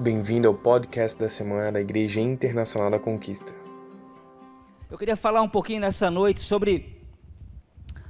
Bem-vindo 0.00 0.46
ao 0.46 0.54
podcast 0.54 1.18
da 1.18 1.28
semana 1.28 1.72
da 1.72 1.80
Igreja 1.80 2.20
Internacional 2.20 2.88
da 2.88 3.00
Conquista. 3.00 3.52
Eu 4.88 4.96
queria 4.96 5.16
falar 5.16 5.42
um 5.42 5.48
pouquinho 5.48 5.80
nessa 5.80 6.08
noite 6.08 6.38
sobre 6.38 7.02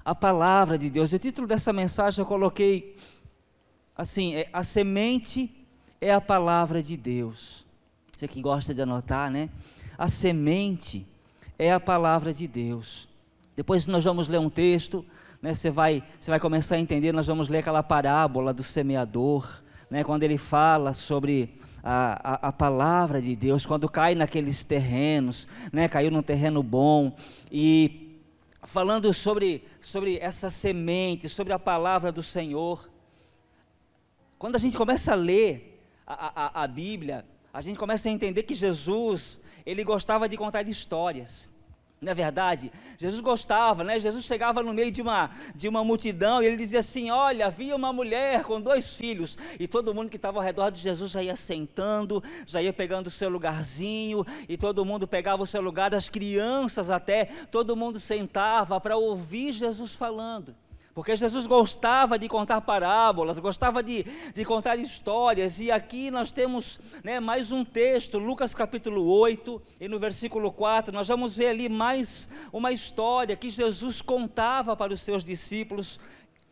a 0.04 0.14
palavra 0.14 0.76
de 0.76 0.90
Deus. 0.90 1.14
O 1.14 1.18
título 1.18 1.46
dessa 1.46 1.72
mensagem 1.72 2.20
eu 2.20 2.26
coloquei 2.26 2.94
assim: 3.96 4.34
é, 4.34 4.50
A 4.52 4.62
semente 4.62 5.66
é 5.98 6.12
a 6.12 6.20
palavra 6.20 6.82
de 6.82 6.94
Deus. 6.94 7.66
Você 8.14 8.28
que 8.28 8.42
gosta 8.42 8.74
de 8.74 8.82
anotar, 8.82 9.30
né? 9.30 9.48
A 9.96 10.08
semente 10.08 11.06
é 11.58 11.72
a 11.72 11.80
palavra 11.80 12.34
de 12.34 12.46
Deus. 12.46 13.08
Depois 13.56 13.86
nós 13.86 14.04
vamos 14.04 14.28
ler 14.28 14.38
um 14.38 14.50
texto, 14.50 15.02
né? 15.40 15.54
Você 15.54 15.70
vai, 15.70 16.04
você 16.20 16.30
vai 16.30 16.38
começar 16.38 16.74
a 16.74 16.78
entender. 16.78 17.12
Nós 17.12 17.26
vamos 17.26 17.48
ler 17.48 17.60
aquela 17.60 17.82
parábola 17.82 18.52
do 18.52 18.62
semeador, 18.62 19.62
né? 19.90 20.04
Quando 20.04 20.22
ele 20.22 20.36
fala 20.36 20.92
sobre 20.92 21.58
a, 21.82 22.34
a, 22.34 22.48
a, 22.48 22.52
palavra 22.52 23.20
de 23.20 23.34
Deus, 23.36 23.64
quando 23.64 23.88
cai 23.88 24.14
naqueles 24.14 24.64
terrenos, 24.64 25.48
né, 25.72 25.88
caiu 25.88 26.10
num 26.10 26.22
terreno 26.22 26.62
bom, 26.62 27.16
e 27.50 28.20
falando 28.62 29.12
sobre, 29.12 29.64
sobre 29.80 30.18
essa 30.18 30.50
semente, 30.50 31.28
sobre 31.28 31.52
a 31.52 31.58
palavra 31.58 32.10
do 32.10 32.22
Senhor. 32.22 32.90
Quando 34.38 34.56
a 34.56 34.58
gente 34.58 34.76
começa 34.76 35.12
a 35.12 35.16
ler 35.16 35.82
a, 36.06 36.60
a, 36.60 36.64
a 36.64 36.66
Bíblia, 36.66 37.24
a 37.52 37.60
gente 37.60 37.78
começa 37.78 38.08
a 38.08 38.12
entender 38.12 38.42
que 38.42 38.54
Jesus, 38.54 39.40
ele 39.64 39.82
gostava 39.84 40.28
de 40.28 40.36
contar 40.36 40.68
histórias. 40.68 41.50
Não 42.00 42.12
é 42.12 42.14
verdade? 42.14 42.70
Jesus 42.96 43.20
gostava, 43.20 43.82
né? 43.82 43.98
Jesus 43.98 44.24
chegava 44.24 44.62
no 44.62 44.72
meio 44.72 44.90
de 44.90 45.02
uma, 45.02 45.30
de 45.52 45.66
uma 45.68 45.82
multidão 45.82 46.40
e 46.40 46.46
ele 46.46 46.56
dizia 46.56 46.78
assim: 46.78 47.10
Olha, 47.10 47.46
havia 47.46 47.74
uma 47.74 47.92
mulher 47.92 48.44
com 48.44 48.60
dois 48.60 48.94
filhos, 48.94 49.36
e 49.58 49.66
todo 49.66 49.92
mundo 49.92 50.08
que 50.08 50.16
estava 50.16 50.38
ao 50.38 50.44
redor 50.44 50.70
de 50.70 50.78
Jesus 50.78 51.10
já 51.10 51.20
ia 51.22 51.34
sentando, 51.34 52.22
já 52.46 52.62
ia 52.62 52.72
pegando 52.72 53.08
o 53.08 53.10
seu 53.10 53.28
lugarzinho, 53.28 54.24
e 54.48 54.56
todo 54.56 54.84
mundo 54.84 55.08
pegava 55.08 55.42
o 55.42 55.46
seu 55.46 55.60
lugar, 55.60 55.92
as 55.92 56.08
crianças 56.08 56.88
até, 56.88 57.24
todo 57.50 57.76
mundo 57.76 57.98
sentava 57.98 58.80
para 58.80 58.96
ouvir 58.96 59.52
Jesus 59.52 59.92
falando. 59.92 60.54
Porque 60.94 61.14
Jesus 61.14 61.46
gostava 61.46 62.18
de 62.18 62.28
contar 62.28 62.60
parábolas, 62.60 63.38
gostava 63.38 63.82
de, 63.82 64.04
de 64.34 64.44
contar 64.44 64.76
histórias, 64.76 65.60
e 65.60 65.70
aqui 65.70 66.10
nós 66.10 66.32
temos 66.32 66.80
né, 67.04 67.20
mais 67.20 67.52
um 67.52 67.64
texto, 67.64 68.18
Lucas 68.18 68.54
capítulo 68.54 69.08
8, 69.08 69.62
e 69.80 69.88
no 69.88 70.00
versículo 70.00 70.50
4, 70.50 70.92
nós 70.92 71.06
vamos 71.06 71.36
ver 71.36 71.48
ali 71.48 71.68
mais 71.68 72.28
uma 72.52 72.72
história 72.72 73.36
que 73.36 73.48
Jesus 73.48 74.02
contava 74.02 74.76
para 74.76 74.92
os 74.92 75.00
seus 75.00 75.22
discípulos. 75.22 76.00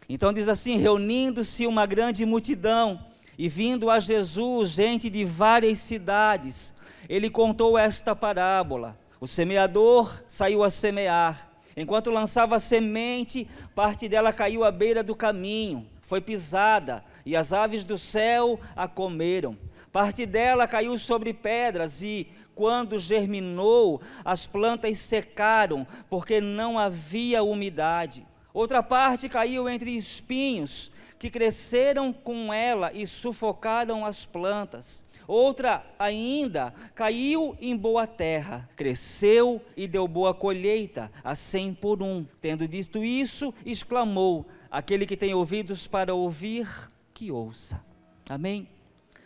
Então 0.08 0.32
diz 0.32 0.46
assim: 0.46 0.76
reunindo-se 0.76 1.66
uma 1.66 1.84
grande 1.84 2.24
multidão, 2.24 3.04
e 3.38 3.48
vindo 3.48 3.90
a 3.90 3.98
Jesus 3.98 4.70
gente 4.70 5.10
de 5.10 5.24
várias 5.24 5.78
cidades, 5.78 6.72
ele 7.08 7.28
contou 7.28 7.76
esta 7.76 8.14
parábola: 8.14 8.96
o 9.20 9.26
semeador 9.26 10.22
saiu 10.26 10.62
a 10.62 10.70
semear. 10.70 11.45
Enquanto 11.76 12.10
lançava 12.10 12.58
semente, 12.58 13.46
parte 13.74 14.08
dela 14.08 14.32
caiu 14.32 14.64
à 14.64 14.70
beira 14.70 15.02
do 15.02 15.14
caminho, 15.14 15.86
foi 16.00 16.22
pisada, 16.22 17.04
e 17.24 17.36
as 17.36 17.52
aves 17.52 17.84
do 17.84 17.98
céu 17.98 18.58
a 18.74 18.88
comeram. 18.88 19.54
Parte 19.92 20.24
dela 20.24 20.66
caiu 20.66 20.98
sobre 20.98 21.34
pedras, 21.34 22.00
e 22.00 22.28
quando 22.54 22.98
germinou, 22.98 24.00
as 24.24 24.46
plantas 24.46 24.98
secaram, 25.00 25.86
porque 26.08 26.40
não 26.40 26.78
havia 26.78 27.42
umidade. 27.42 28.26
Outra 28.54 28.82
parte 28.82 29.28
caiu 29.28 29.68
entre 29.68 29.90
espinhos, 29.94 30.90
que 31.18 31.28
cresceram 31.28 32.10
com 32.10 32.50
ela 32.54 32.90
e 32.94 33.06
sufocaram 33.06 34.06
as 34.06 34.24
plantas. 34.24 35.04
Outra 35.26 35.84
ainda 35.98 36.72
caiu 36.94 37.56
em 37.60 37.76
boa 37.76 38.06
terra, 38.06 38.68
cresceu 38.76 39.60
e 39.76 39.88
deu 39.88 40.06
boa 40.06 40.32
colheita, 40.32 41.10
a 41.24 41.34
cem 41.34 41.74
por 41.74 42.02
um. 42.02 42.24
Tendo 42.40 42.68
dito 42.68 43.02
isso, 43.02 43.52
exclamou: 43.64 44.46
Aquele 44.70 45.06
que 45.06 45.16
tem 45.16 45.34
ouvidos 45.34 45.86
para 45.86 46.14
ouvir, 46.14 46.68
que 47.12 47.30
ouça. 47.32 47.84
Amém? 48.28 48.68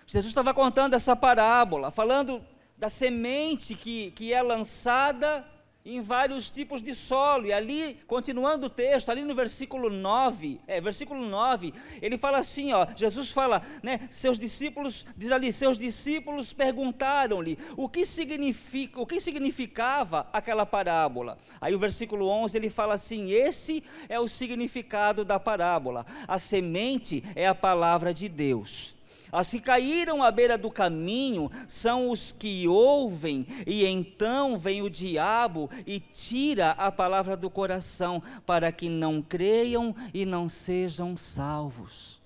Jesus 0.06 0.30
estava 0.30 0.52
contando 0.54 0.94
essa 0.94 1.14
parábola, 1.14 1.90
falando 1.90 2.42
da 2.76 2.88
semente 2.88 3.74
que, 3.74 4.10
que 4.12 4.32
é 4.32 4.42
lançada 4.42 5.46
em 5.84 6.02
vários 6.02 6.50
tipos 6.50 6.82
de 6.82 6.94
solo. 6.94 7.46
E 7.46 7.52
ali, 7.52 7.98
continuando 8.06 8.66
o 8.66 8.70
texto, 8.70 9.10
ali 9.10 9.24
no 9.24 9.34
versículo 9.34 9.90
9, 9.90 10.60
é, 10.66 10.80
versículo 10.80 11.26
9, 11.26 11.72
ele 12.00 12.18
fala 12.18 12.38
assim, 12.38 12.72
ó, 12.72 12.86
Jesus 12.94 13.30
fala, 13.30 13.62
né, 13.82 14.00
seus 14.10 14.38
discípulos, 14.38 15.06
diz 15.16 15.32
ali, 15.32 15.52
seus 15.52 15.78
discípulos 15.78 16.52
perguntaram-lhe 16.52 17.58
o 17.76 17.88
que 17.88 18.04
significa, 18.04 19.00
o 19.00 19.06
que 19.06 19.20
significava 19.20 20.28
aquela 20.32 20.66
parábola. 20.66 21.38
Aí 21.60 21.74
o 21.74 21.78
versículo 21.78 22.28
11, 22.28 22.56
ele 22.56 22.70
fala 22.70 22.94
assim: 22.94 23.30
"Esse 23.30 23.82
é 24.08 24.18
o 24.20 24.28
significado 24.28 25.24
da 25.24 25.40
parábola. 25.40 26.04
A 26.28 26.38
semente 26.38 27.24
é 27.34 27.46
a 27.46 27.54
palavra 27.54 28.12
de 28.12 28.28
Deus." 28.28 28.99
As 29.32 29.50
que 29.50 29.60
caíram 29.60 30.22
à 30.22 30.30
beira 30.30 30.58
do 30.58 30.70
caminho 30.70 31.50
são 31.68 32.10
os 32.10 32.32
que 32.32 32.66
ouvem, 32.66 33.46
e 33.66 33.84
então 33.84 34.58
vem 34.58 34.82
o 34.82 34.90
diabo 34.90 35.70
e 35.86 36.00
tira 36.00 36.70
a 36.72 36.90
palavra 36.90 37.36
do 37.36 37.48
coração, 37.48 38.22
para 38.44 38.72
que 38.72 38.88
não 38.88 39.22
creiam 39.22 39.94
e 40.12 40.26
não 40.26 40.48
sejam 40.48 41.16
salvos. 41.16 42.20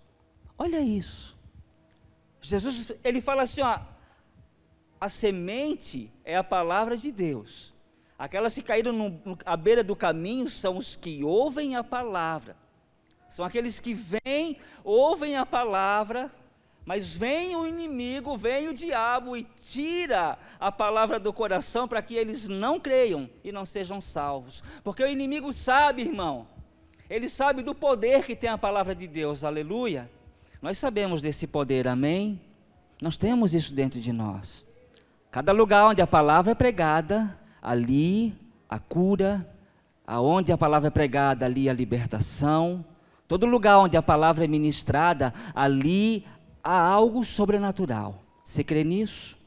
Olha 0.56 0.81
isso. 0.81 1.37
Jesus, 2.41 2.93
ele 3.03 3.20
fala 3.20 3.43
assim: 3.43 3.62
ó, 3.62 3.78
a 5.00 5.09
semente 5.09 6.12
é 6.25 6.37
a 6.37 6.44
palavra 6.44 6.97
de 6.97 7.10
Deus. 7.10 7.75
Aquelas 8.19 8.54
que 8.54 8.62
caíram 8.62 8.93
no, 8.93 9.38
à 9.44 9.56
beira 9.56 9.82
do 9.82 9.97
caminho 9.97 10.48
são 10.48 10.78
os 10.78 10.94
que 10.94 11.25
ouvem 11.25 11.76
a 11.76 11.82
palavra. 11.82 12.56
São 13.28 13.44
aqueles 13.44 13.81
que 13.81 13.93
vêm, 13.93 14.59
ouvem 14.84 15.37
a 15.37 15.44
palavra, 15.44 16.32
mas 16.84 17.15
vem 17.15 17.56
o 17.56 17.67
inimigo, 17.67 18.37
vem 18.37 18.69
o 18.69 18.75
diabo 18.75 19.37
e 19.37 19.45
tira 19.65 20.39
a 20.61 20.71
palavra 20.71 21.19
do 21.19 21.33
coração 21.33 21.89
para 21.89 22.03
que 22.03 22.15
eles 22.15 22.47
não 22.47 22.78
creiam 22.78 23.28
e 23.43 23.50
não 23.50 23.65
sejam 23.65 24.00
salvos. 24.00 24.62
Porque 24.83 25.03
o 25.03 25.09
inimigo 25.09 25.53
sabe, 25.53 26.03
irmão, 26.03 26.47
ele 27.09 27.28
sabe 27.28 27.62
do 27.62 27.75
poder 27.75 28.25
que 28.25 28.37
tem 28.37 28.50
a 28.50 28.59
palavra 28.59 28.94
de 28.94 29.06
Deus, 29.06 29.44
aleluia. 29.44 30.11
Nós 30.61 30.77
sabemos 30.77 31.23
desse 31.23 31.47
poder, 31.47 31.89
amém? 31.89 32.41
Nós 33.00 33.17
temos 33.17 33.55
isso 33.55 33.73
dentro 33.73 34.00
de 34.00 34.12
nós. 34.12 34.67
Cada 35.31 35.53
lugar 35.53 35.87
onde 35.87 36.03
a 36.03 36.06
palavra 36.06 36.53
é 36.53 36.55
pregada, 36.55 37.39
ali 37.62 38.34
a 38.69 38.78
cura, 38.78 39.49
aonde 40.06 40.53
a 40.53 40.59
palavra 40.59 40.89
é 40.89 40.91
pregada, 40.91 41.47
ali 41.47 41.69
a 41.69 41.73
libertação. 41.73 42.84
Todo 43.27 43.47
lugar 43.47 43.78
onde 43.78 43.97
a 43.97 44.03
palavra 44.03 44.44
é 44.44 44.47
ministrada, 44.47 45.33
ali 45.55 46.27
há 46.64 46.80
algo 46.80 47.22
sobrenatural. 47.22 48.22
Você 48.42 48.64
crê 48.64 48.82
nisso? 48.82 49.38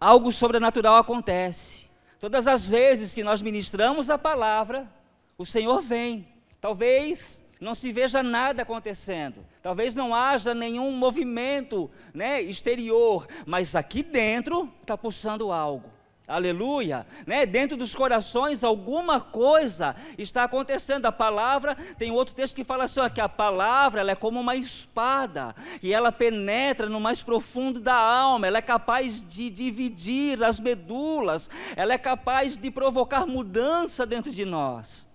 Algo 0.00 0.30
sobrenatural 0.30 0.96
acontece. 0.96 1.90
Todas 2.20 2.46
as 2.46 2.66
vezes 2.66 3.12
que 3.12 3.24
nós 3.24 3.42
ministramos 3.42 4.08
a 4.08 4.16
palavra, 4.16 4.88
o 5.36 5.44
Senhor 5.44 5.82
vem. 5.82 6.28
Talvez 6.60 7.42
não 7.60 7.74
se 7.74 7.92
veja 7.92 8.22
nada 8.22 8.62
acontecendo. 8.62 9.44
Talvez 9.62 9.94
não 9.94 10.14
haja 10.14 10.54
nenhum 10.54 10.90
movimento 10.92 11.90
né, 12.12 12.40
exterior, 12.40 13.26
mas 13.44 13.74
aqui 13.74 14.02
dentro 14.02 14.72
está 14.80 14.96
pulsando 14.96 15.50
algo. 15.50 15.93
Aleluia, 16.26 17.06
né? 17.26 17.44
Dentro 17.44 17.76
dos 17.76 17.94
corações 17.94 18.64
alguma 18.64 19.20
coisa 19.20 19.94
está 20.16 20.44
acontecendo. 20.44 21.04
A 21.04 21.12
palavra 21.12 21.76
tem 21.98 22.10
outro 22.10 22.34
texto 22.34 22.56
que 22.56 22.64
fala 22.64 22.84
assim, 22.84 23.00
ó, 23.00 23.10
que 23.10 23.20
a 23.20 23.28
palavra 23.28 24.00
ela 24.00 24.10
é 24.10 24.14
como 24.14 24.40
uma 24.40 24.56
espada 24.56 25.54
e 25.82 25.92
ela 25.92 26.10
penetra 26.10 26.88
no 26.88 26.98
mais 26.98 27.22
profundo 27.22 27.78
da 27.78 27.94
alma. 27.94 28.46
Ela 28.46 28.56
é 28.56 28.62
capaz 28.62 29.22
de 29.22 29.50
dividir 29.50 30.42
as 30.42 30.58
medulas. 30.58 31.50
Ela 31.76 31.92
é 31.92 31.98
capaz 31.98 32.56
de 32.56 32.70
provocar 32.70 33.26
mudança 33.26 34.06
dentro 34.06 34.32
de 34.32 34.46
nós. 34.46 35.06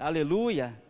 Aleluia. 0.00 0.82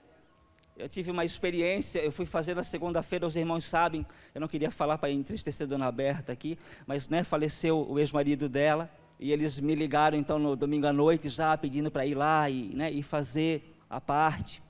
Eu 0.77 0.89
tive 0.89 1.11
uma 1.11 1.25
experiência, 1.25 1.99
eu 1.99 2.13
fui 2.13 2.27
fazer 2.27 2.55
na 2.55 2.63
segunda-feira, 2.63 3.27
os 3.27 3.37
irmãos 3.37 3.65
sabem, 3.65 4.05
eu 4.35 4.41
não 4.41 4.49
queria 4.49 4.73
falar 4.73 4.99
para 4.99 5.09
entristecer 5.09 5.67
a 5.67 5.71
Dona 5.71 5.91
Berta 5.93 6.33
aqui, 6.33 6.59
mas 6.85 7.09
né, 7.09 7.23
faleceu 7.23 7.89
o 7.89 7.99
ex-marido 7.99 8.49
dela. 8.49 8.91
E 9.25 9.33
eles 9.33 9.59
me 9.59 9.75
ligaram 9.75 10.19
então 10.19 10.39
no 10.39 10.55
domingo 10.55 10.87
à 10.87 10.93
noite 10.93 11.31
já 11.31 11.57
pedindo 11.57 11.91
para 11.91 12.05
ir 12.05 12.15
lá 12.15 12.51
e, 12.51 12.75
né, 12.75 12.91
e 12.91 13.03
fazer 13.03 13.75
a 13.89 13.99
parte. 13.99 14.63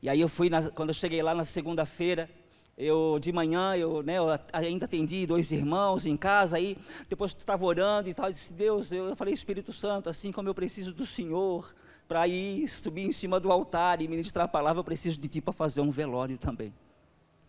E 0.00 0.08
aí 0.08 0.20
eu 0.20 0.28
fui, 0.28 0.48
na, 0.48 0.70
quando 0.70 0.90
eu 0.90 0.94
cheguei 0.94 1.20
lá 1.20 1.34
na 1.34 1.44
segunda-feira, 1.44 2.30
eu 2.78 3.18
de 3.18 3.32
manhã 3.32 3.74
eu, 3.74 4.04
né, 4.04 4.18
eu 4.18 4.26
ainda 4.52 4.84
atendi 4.84 5.26
dois 5.26 5.50
irmãos 5.50 6.06
em 6.06 6.16
casa, 6.16 6.56
aí 6.56 6.78
depois 7.08 7.32
estava 7.32 7.64
orando 7.64 8.08
e 8.08 8.14
tal, 8.14 8.26
eu 8.26 8.30
disse, 8.30 8.52
Deus, 8.52 8.92
eu, 8.92 9.06
eu 9.06 9.16
falei, 9.16 9.34
Espírito 9.34 9.72
Santo, 9.72 10.08
assim 10.08 10.30
como 10.30 10.48
eu 10.48 10.54
preciso 10.54 10.94
do 10.94 11.04
Senhor 11.04 11.74
para 12.06 12.28
ir 12.28 12.68
subir 12.68 13.06
em 13.06 13.10
cima 13.10 13.40
do 13.40 13.50
altar 13.50 14.00
e 14.00 14.06
ministrar 14.06 14.44
a 14.44 14.48
palavra, 14.48 14.78
eu 14.78 14.84
preciso 14.84 15.18
de 15.18 15.26
ti 15.26 15.40
para 15.40 15.52
fazer 15.52 15.80
um 15.80 15.90
velório 15.90 16.38
também. 16.38 16.72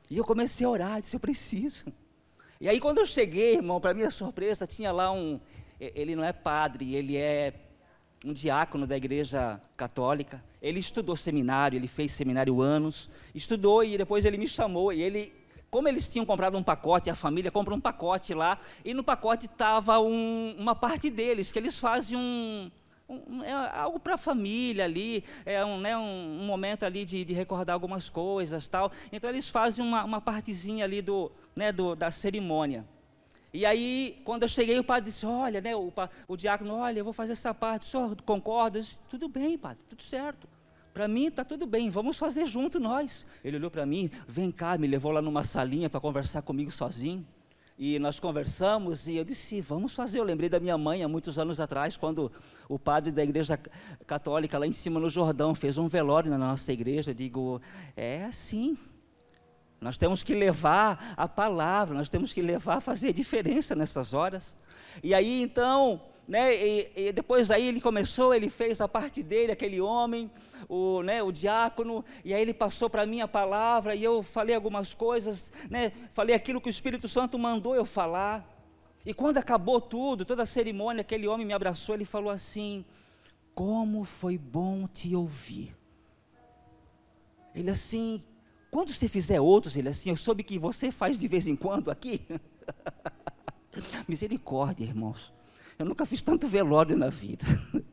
E 0.10 0.18
eu 0.18 0.26
comecei 0.26 0.66
a 0.66 0.70
orar, 0.72 1.02
disse, 1.02 1.16
eu 1.16 1.20
preciso. 1.20 1.86
E 2.60 2.68
aí 2.68 2.80
quando 2.80 2.98
eu 2.98 3.06
cheguei, 3.06 3.58
irmão, 3.58 3.80
para 3.80 3.94
minha 3.94 4.10
surpresa, 4.10 4.66
tinha 4.66 4.92
lá 4.92 5.12
um, 5.12 5.40
ele 5.80 6.16
não 6.16 6.24
é 6.24 6.34
padre, 6.34 6.96
ele 6.96 7.18
é 7.18 7.54
um 8.26 8.34
diácono 8.34 8.88
da 8.88 8.98
igreja 8.98 9.62
católica. 9.76 10.44
Ele 10.62 10.80
estudou 10.80 11.16
seminário, 11.16 11.78
ele 11.78 11.88
fez 11.88 12.12
seminário 12.12 12.62
anos, 12.62 13.10
estudou 13.34 13.84
e 13.84 13.98
depois 13.98 14.26
ele 14.26 14.38
me 14.38 14.48
chamou 14.48 14.92
e 14.92 15.02
ele 15.02 15.34
como 15.70 15.88
eles 15.90 16.10
tinham 16.10 16.26
comprado 16.26 16.58
um 16.58 16.64
pacote, 16.64 17.10
a 17.10 17.16
família 17.16 17.52
compra 17.52 17.74
um 17.74 17.80
pacote 17.80 18.34
lá, 18.34 18.58
e 18.86 18.94
no 18.94 19.04
pacote 19.04 19.48
estava 19.48 20.00
um, 20.00 20.56
uma 20.58 20.74
parte 20.74 21.10
deles, 21.10 21.52
que 21.52 21.60
eles 21.60 21.78
fazem 21.78 22.18
um, 22.18 22.72
um, 23.10 23.44
é 23.44 23.52
algo 23.52 24.00
para 24.00 24.16
a 24.16 24.18
família 24.18 24.86
ali, 24.86 25.24
é 25.46 25.64
um, 25.64 25.78
né, 25.80 25.98
um, 25.98 26.42
um 26.42 26.46
momento 26.46 26.84
ali 26.84 27.06
de, 27.06 27.24
de, 27.26 27.34
recordar 27.34 27.74
algumas 27.74 28.10
coisas 28.10 28.68
tal. 28.68 28.92
Então 29.12 29.30
eles 29.30 29.50
fazem 29.50 29.86
uma, 29.86 30.04
uma 30.04 30.22
partezinha 30.22 30.86
ali 30.86 31.02
do, 31.02 31.32
né, 31.56 31.72
do, 31.72 31.96
da 31.96 32.12
cerimônia. 32.12 32.86
E 33.58 33.66
aí, 33.66 34.22
quando 34.24 34.44
eu 34.44 34.48
cheguei, 34.48 34.78
o 34.78 34.84
padre 34.84 35.10
disse: 35.10 35.26
Olha, 35.26 35.60
né, 35.60 35.76
o, 35.76 35.92
o 36.28 36.38
diácono, 36.38 36.76
olha, 36.76 37.00
eu 37.00 37.04
vou 37.04 37.12
fazer 37.12 37.32
essa 37.32 37.56
parte, 37.56 37.88
o 37.88 37.90
senhor 37.90 38.16
concorda? 38.22 38.78
Eu 38.78 38.84
disse, 38.84 39.00
tudo 39.10 39.28
bem, 39.28 39.58
padre, 39.58 39.84
tudo 39.90 40.04
certo. 40.04 40.48
Para 40.94 41.08
mim 41.08 41.26
está 41.26 41.44
tudo 41.44 41.66
bem, 41.66 41.90
vamos 41.90 42.20
fazer 42.20 42.46
junto 42.46 42.80
nós. 42.80 43.26
Ele 43.44 43.58
olhou 43.58 43.72
para 43.72 43.84
mim, 43.84 44.12
vem 44.28 44.52
cá, 44.52 44.78
me 44.78 44.86
levou 44.86 45.12
lá 45.12 45.24
numa 45.24 45.44
salinha 45.44 45.90
para 45.90 46.00
conversar 46.00 46.44
comigo 46.44 46.70
sozinho. 46.70 47.26
E 47.80 47.98
nós 47.98 48.20
conversamos 48.20 49.08
e 49.08 49.16
eu 49.16 49.26
disse, 49.26 49.60
vamos 49.60 49.96
fazer. 49.96 50.20
Eu 50.20 50.24
lembrei 50.24 50.50
da 50.50 50.60
minha 50.60 50.78
mãe 50.78 51.02
há 51.02 51.08
muitos 51.08 51.40
anos 51.40 51.60
atrás, 51.60 51.98
quando 51.98 52.32
o 52.70 52.78
padre 52.78 53.12
da 53.12 53.24
igreja 53.24 53.60
católica 54.06 54.60
lá 54.60 54.68
em 54.68 54.72
cima 54.72 55.00
no 55.00 55.10
Jordão 55.10 55.56
fez 55.56 55.80
um 55.80 55.88
velório 55.88 56.30
na 56.30 56.38
nossa 56.38 56.72
igreja. 56.72 57.10
Eu 57.10 57.16
digo, 57.16 57.60
é 57.96 58.24
assim. 58.26 58.78
Nós 59.80 59.98
temos 59.98 60.24
que 60.24 60.34
levar 60.34 61.14
a 61.16 61.28
palavra, 61.28 61.96
nós 61.96 62.10
temos 62.10 62.34
que 62.34 62.42
levar 62.42 62.78
a 62.78 62.82
fazer 62.82 63.14
diferença 63.14 63.76
nessas 63.76 64.14
horas. 64.14 64.58
E 65.04 65.14
aí 65.14 65.44
então, 65.44 66.02
né, 66.28 66.56
e, 66.56 66.92
e, 66.96 67.12
depois 67.12 67.52
aí 67.52 67.68
ele 67.68 67.80
começou, 67.80 68.34
ele 68.34 68.50
fez 68.50 68.82
a 68.82 68.88
parte 68.88 69.22
dele, 69.22 69.52
aquele 69.52 69.80
homem, 69.80 70.32
o, 70.68 71.04
né, 71.04 71.22
o 71.22 71.32
diácono, 71.32 72.04
e 72.26 72.34
aí 72.34 72.42
ele 72.42 72.54
passou 72.54 72.90
para 72.90 73.06
mim 73.06 73.22
a 73.22 73.28
palavra, 73.28 73.94
e 73.94 74.04
eu 74.04 74.24
falei 74.24 74.56
algumas 74.56 74.96
coisas, 74.96 75.54
né, 75.70 75.92
falei 76.12 76.36
aquilo 76.36 76.60
que 76.60 76.70
o 76.70 76.72
Espírito 76.72 77.08
Santo 77.08 77.38
mandou 77.38 77.76
eu 77.76 77.86
falar. 77.86 78.56
E 79.06 79.14
quando 79.14 79.38
acabou 79.38 79.80
tudo, 79.80 80.26
toda 80.26 80.44
a 80.44 80.46
cerimônia, 80.46 81.02
aquele 81.02 81.28
homem 81.28 81.46
me 81.46 81.54
abraçou, 81.54 81.96
ele 81.96 82.04
falou 82.04 82.30
assim: 82.30 82.84
Como 83.56 84.04
foi 84.04 84.38
bom 84.38 84.86
te 84.86 85.16
ouvir. 85.16 85.74
Ele 87.56 87.70
assim, 87.70 88.22
quando 88.78 88.94
você 88.94 89.08
fizer 89.08 89.42
outros, 89.42 89.76
ele 89.76 89.90
assim, 89.90 90.12
eu 90.12 90.16
soube 90.16 90.44
que 90.44 90.60
você 90.60 90.92
faz 90.92 91.18
de 91.18 91.28
vez 91.28 91.48
em 91.48 91.56
quando 91.56 91.90
aqui. 91.90 92.22
Misericórdia, 94.08 94.84
irmãos. 94.84 95.34
Eu 95.80 95.86
nunca 95.88 96.06
fiz 96.06 96.22
tanto 96.22 96.48
velório 96.48 96.96
na 96.96 97.10
vida. 97.10 97.44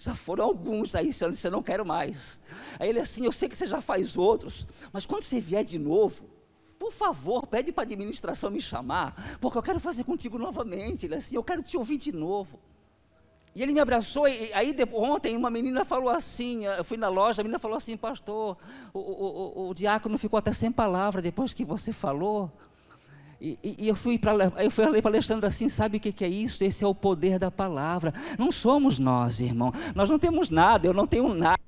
Já 0.00 0.16
foram 0.16 0.44
alguns 0.44 0.96
aí, 0.96 1.12
você 1.12 1.30
disse, 1.30 1.46
eu 1.46 1.52
não 1.52 1.62
quero 1.62 1.86
mais. 1.86 2.40
Aí 2.80 2.88
ele 2.88 2.98
assim, 2.98 3.26
eu 3.26 3.30
sei 3.30 3.48
que 3.48 3.56
você 3.56 3.64
já 3.64 3.80
faz 3.80 4.16
outros, 4.16 4.66
mas 4.92 5.06
quando 5.06 5.22
você 5.22 5.40
vier 5.40 5.62
de 5.62 5.78
novo, 5.78 6.28
por 6.80 6.92
favor, 6.92 7.46
pede 7.46 7.70
para 7.70 7.84
a 7.84 7.86
administração 7.86 8.50
me 8.50 8.60
chamar, 8.60 9.38
porque 9.40 9.56
eu 9.56 9.62
quero 9.62 9.78
fazer 9.78 10.02
contigo 10.02 10.36
novamente. 10.36 11.06
Ele 11.06 11.14
assim, 11.14 11.36
eu 11.36 11.44
quero 11.44 11.62
te 11.62 11.76
ouvir 11.76 11.96
de 11.96 12.10
novo. 12.10 12.58
E 13.54 13.62
ele 13.62 13.72
me 13.72 13.80
abraçou, 13.80 14.28
e 14.28 14.52
aí 14.52 14.74
ontem 14.92 15.36
uma 15.36 15.50
menina 15.50 15.84
falou 15.84 16.10
assim, 16.10 16.64
eu 16.64 16.84
fui 16.84 16.96
na 16.96 17.08
loja, 17.08 17.42
a 17.42 17.44
menina 17.44 17.58
falou 17.58 17.76
assim, 17.76 17.96
pastor, 17.96 18.56
o, 18.92 18.98
o, 18.98 19.62
o, 19.64 19.68
o 19.70 19.74
diácono 19.74 20.16
ficou 20.16 20.38
até 20.38 20.52
sem 20.52 20.70
palavra 20.70 21.20
depois 21.20 21.54
que 21.54 21.64
você 21.64 21.92
falou. 21.92 22.50
E, 23.40 23.58
e, 23.62 23.88
eu 23.88 23.94
fui 23.94 24.18
para 24.18 24.32
eu 24.58 24.70
falei 24.70 25.00
para 25.00 25.12
Alexandre 25.12 25.46
assim, 25.46 25.68
sabe 25.68 25.96
o 25.96 26.00
que, 26.00 26.12
que 26.12 26.24
é 26.24 26.28
isso? 26.28 26.62
Esse 26.64 26.84
é 26.84 26.86
o 26.86 26.94
poder 26.94 27.38
da 27.38 27.50
palavra. 27.50 28.12
Não 28.36 28.50
somos 28.50 28.98
nós, 28.98 29.40
irmão. 29.40 29.72
Nós 29.94 30.10
não 30.10 30.18
temos 30.18 30.50
nada, 30.50 30.86
eu 30.86 30.92
não 30.92 31.06
tenho 31.06 31.32
nada. 31.34 31.60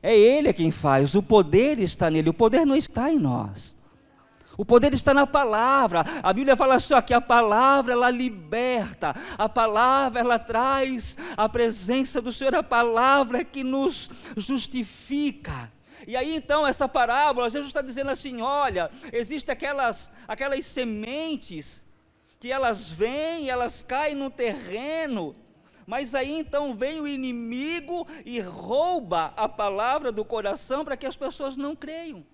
É 0.00 0.16
Ele 0.16 0.52
quem 0.52 0.70
faz, 0.70 1.14
o 1.14 1.22
poder 1.22 1.78
está 1.80 2.08
nele, 2.08 2.30
o 2.30 2.34
poder 2.34 2.64
não 2.64 2.76
está 2.76 3.10
em 3.10 3.18
nós. 3.18 3.76
O 4.58 4.64
poder 4.64 4.92
está 4.92 5.14
na 5.14 5.24
palavra. 5.24 6.04
A 6.20 6.32
Bíblia 6.32 6.56
fala 6.56 6.80
só 6.80 7.00
que 7.00 7.14
a 7.14 7.20
palavra 7.20 7.92
ela 7.92 8.10
liberta, 8.10 9.14
a 9.38 9.48
palavra 9.48 10.18
ela 10.18 10.36
traz 10.36 11.16
a 11.36 11.48
presença 11.48 12.20
do 12.20 12.32
Senhor, 12.32 12.56
a 12.56 12.62
palavra 12.62 13.44
que 13.44 13.62
nos 13.62 14.10
justifica. 14.36 15.72
E 16.08 16.16
aí 16.16 16.34
então 16.34 16.66
essa 16.66 16.88
parábola, 16.88 17.48
Jesus 17.48 17.68
está 17.68 17.80
dizendo 17.80 18.10
assim: 18.10 18.42
olha, 18.42 18.90
existem 19.12 19.52
aquelas, 19.52 20.10
aquelas 20.26 20.66
sementes 20.66 21.84
que 22.40 22.50
elas 22.50 22.90
vêm, 22.90 23.48
elas 23.48 23.80
caem 23.80 24.16
no 24.16 24.28
terreno, 24.28 25.36
mas 25.86 26.16
aí 26.16 26.36
então 26.36 26.74
vem 26.74 27.00
o 27.00 27.06
inimigo 27.06 28.08
e 28.24 28.40
rouba 28.40 29.32
a 29.36 29.48
palavra 29.48 30.10
do 30.10 30.24
coração 30.24 30.84
para 30.84 30.96
que 30.96 31.06
as 31.06 31.16
pessoas 31.16 31.56
não 31.56 31.76
creiam. 31.76 32.26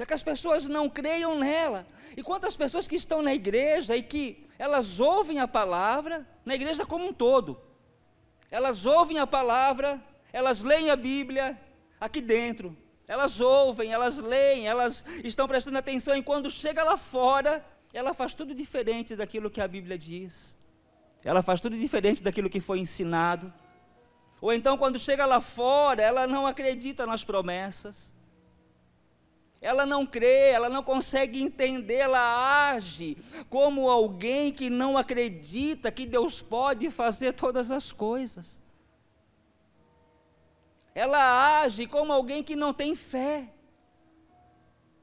Para 0.00 0.06
que 0.06 0.14
as 0.14 0.22
pessoas 0.22 0.66
não 0.66 0.88
creiam 0.88 1.38
nela. 1.38 1.86
E 2.16 2.22
quantas 2.22 2.56
pessoas 2.56 2.88
que 2.88 2.96
estão 2.96 3.20
na 3.20 3.34
igreja 3.34 3.94
e 3.94 4.02
que 4.02 4.46
elas 4.58 4.98
ouvem 4.98 5.40
a 5.40 5.46
palavra, 5.46 6.26
na 6.42 6.54
igreja 6.54 6.86
como 6.86 7.04
um 7.08 7.12
todo, 7.12 7.60
elas 8.50 8.86
ouvem 8.86 9.18
a 9.18 9.26
palavra, 9.26 10.02
elas 10.32 10.62
leem 10.62 10.88
a 10.88 10.96
Bíblia, 10.96 11.60
aqui 12.00 12.22
dentro. 12.22 12.74
Elas 13.06 13.40
ouvem, 13.42 13.92
elas 13.92 14.16
leem, 14.16 14.66
elas 14.66 15.04
estão 15.22 15.46
prestando 15.46 15.76
atenção, 15.76 16.16
e 16.16 16.22
quando 16.22 16.50
chega 16.50 16.82
lá 16.82 16.96
fora, 16.96 17.62
ela 17.92 18.14
faz 18.14 18.32
tudo 18.32 18.54
diferente 18.54 19.14
daquilo 19.14 19.50
que 19.50 19.60
a 19.60 19.68
Bíblia 19.68 19.98
diz. 19.98 20.56
Ela 21.22 21.42
faz 21.42 21.60
tudo 21.60 21.76
diferente 21.76 22.22
daquilo 22.22 22.48
que 22.48 22.58
foi 22.58 22.78
ensinado. 22.78 23.52
Ou 24.40 24.50
então, 24.50 24.78
quando 24.78 24.98
chega 24.98 25.26
lá 25.26 25.42
fora, 25.42 26.00
ela 26.00 26.26
não 26.26 26.46
acredita 26.46 27.06
nas 27.06 27.22
promessas. 27.22 28.18
Ela 29.60 29.84
não 29.84 30.06
crê, 30.06 30.50
ela 30.50 30.68
não 30.68 30.82
consegue 30.82 31.42
entender, 31.42 31.96
ela 31.96 32.70
age 32.70 33.18
como 33.48 33.88
alguém 33.90 34.50
que 34.50 34.70
não 34.70 34.96
acredita 34.96 35.92
que 35.92 36.06
Deus 36.06 36.40
pode 36.40 36.90
fazer 36.90 37.32
todas 37.34 37.70
as 37.70 37.92
coisas 37.92 38.60
ela 40.94 41.62
age 41.62 41.86
como 41.86 42.12
alguém 42.12 42.42
que 42.42 42.56
não 42.56 42.72
tem 42.72 42.94
fé. 42.94 43.48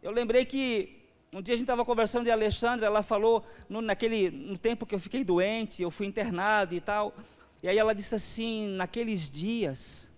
Eu 0.02 0.12
lembrei 0.12 0.46
que 0.46 1.06
um 1.32 1.42
dia 1.42 1.54
a 1.54 1.58
gente 1.58 1.64
estava 1.64 1.84
conversando 1.84 2.26
de 2.26 2.32
Alexandre, 2.32 2.86
ela 2.86 3.04
falou, 3.04 3.46
no, 3.68 3.82
naquele, 3.82 4.30
no 4.30 4.58
tempo 4.58 4.86
que 4.86 4.96
eu 4.96 5.00
fiquei 5.00 5.24
doente, 5.24 5.82
eu 5.82 5.92
fui 5.92 6.06
internado 6.06 6.74
e 6.74 6.80
tal, 6.80 7.16
e 7.62 7.68
aí 7.68 7.78
ela 7.78 7.94
disse 7.94 8.16
assim: 8.16 8.68
naqueles 8.70 9.30
dias, 9.30 10.12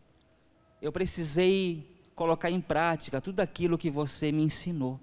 eu 0.82 0.92
precisei 0.92 1.88
colocar 2.20 2.52
em 2.52 2.60
prática 2.60 3.22
tudo 3.22 3.40
aquilo 3.40 3.78
que 3.78 3.90
você 3.90 4.30
me 4.30 4.44
ensinou. 4.44 5.00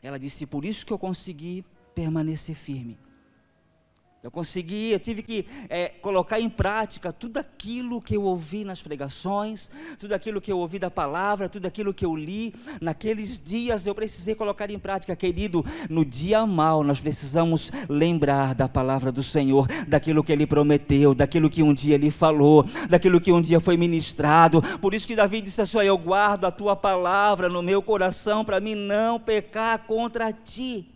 Ela 0.00 0.16
disse: 0.16 0.46
por 0.46 0.64
isso 0.64 0.86
que 0.86 0.92
eu 0.92 0.98
consegui 0.98 1.64
permanecer 1.92 2.54
firme. 2.54 2.96
Eu 4.24 4.30
consegui, 4.30 4.90
eu 4.90 4.98
tive 4.98 5.22
que 5.22 5.44
é, 5.68 5.86
colocar 6.00 6.40
em 6.40 6.48
prática 6.48 7.12
tudo 7.12 7.36
aquilo 7.36 8.00
que 8.00 8.16
eu 8.16 8.22
ouvi 8.22 8.64
nas 8.64 8.80
pregações, 8.80 9.70
tudo 9.98 10.14
aquilo 10.14 10.40
que 10.40 10.50
eu 10.50 10.56
ouvi 10.56 10.78
da 10.78 10.90
palavra, 10.90 11.46
tudo 11.46 11.66
aquilo 11.66 11.92
que 11.92 12.06
eu 12.06 12.16
li. 12.16 12.54
Naqueles 12.80 13.38
dias 13.38 13.86
eu 13.86 13.94
precisei 13.94 14.34
colocar 14.34 14.70
em 14.70 14.78
prática, 14.78 15.14
querido. 15.14 15.62
No 15.90 16.06
dia 16.06 16.46
mal 16.46 16.82
nós 16.82 17.00
precisamos 17.00 17.70
lembrar 17.86 18.54
da 18.54 18.66
palavra 18.66 19.12
do 19.12 19.22
Senhor, 19.22 19.68
daquilo 19.86 20.24
que 20.24 20.32
Ele 20.32 20.46
prometeu, 20.46 21.14
daquilo 21.14 21.50
que 21.50 21.62
um 21.62 21.74
dia 21.74 21.96
Ele 21.96 22.10
falou, 22.10 22.64
daquilo 22.88 23.20
que 23.20 23.30
um 23.30 23.42
dia 23.42 23.60
foi 23.60 23.76
ministrado. 23.76 24.62
Por 24.80 24.94
isso 24.94 25.06
que 25.06 25.14
Davi 25.14 25.42
disse 25.42 25.60
assim: 25.60 25.80
Eu 25.80 25.98
guardo 25.98 26.46
a 26.46 26.50
tua 26.50 26.74
palavra 26.74 27.50
no 27.50 27.62
meu 27.62 27.82
coração 27.82 28.42
para 28.42 28.58
mim 28.58 28.74
não 28.74 29.20
pecar 29.20 29.80
contra 29.80 30.32
ti 30.32 30.93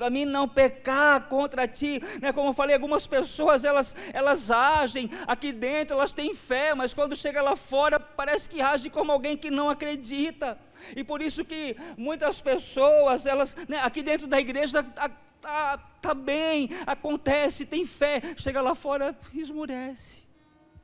para 0.00 0.08
mim 0.08 0.24
não 0.24 0.48
pecar 0.48 1.28
contra 1.28 1.68
ti. 1.68 2.00
Né? 2.22 2.32
Como 2.32 2.48
eu 2.48 2.54
falei, 2.54 2.74
algumas 2.74 3.06
pessoas 3.06 3.66
elas, 3.66 3.94
elas 4.14 4.50
agem 4.50 5.10
aqui 5.26 5.52
dentro, 5.52 5.94
elas 5.94 6.14
têm 6.14 6.34
fé, 6.34 6.74
mas 6.74 6.94
quando 6.94 7.14
chega 7.14 7.42
lá 7.42 7.54
fora 7.54 8.00
parece 8.00 8.48
que 8.48 8.62
age 8.62 8.88
como 8.88 9.12
alguém 9.12 9.36
que 9.36 9.50
não 9.50 9.68
acredita. 9.68 10.58
E 10.96 11.04
por 11.04 11.20
isso 11.20 11.44
que 11.44 11.76
muitas 11.98 12.40
pessoas, 12.40 13.26
elas 13.26 13.54
né, 13.68 13.78
aqui 13.82 14.02
dentro 14.02 14.26
da 14.26 14.40
igreja 14.40 14.80
está 14.80 15.78
tá 16.00 16.14
bem, 16.14 16.70
acontece, 16.86 17.66
tem 17.66 17.84
fé, 17.84 18.22
chega 18.38 18.62
lá 18.62 18.74
fora, 18.74 19.14
esmurece. 19.34 20.22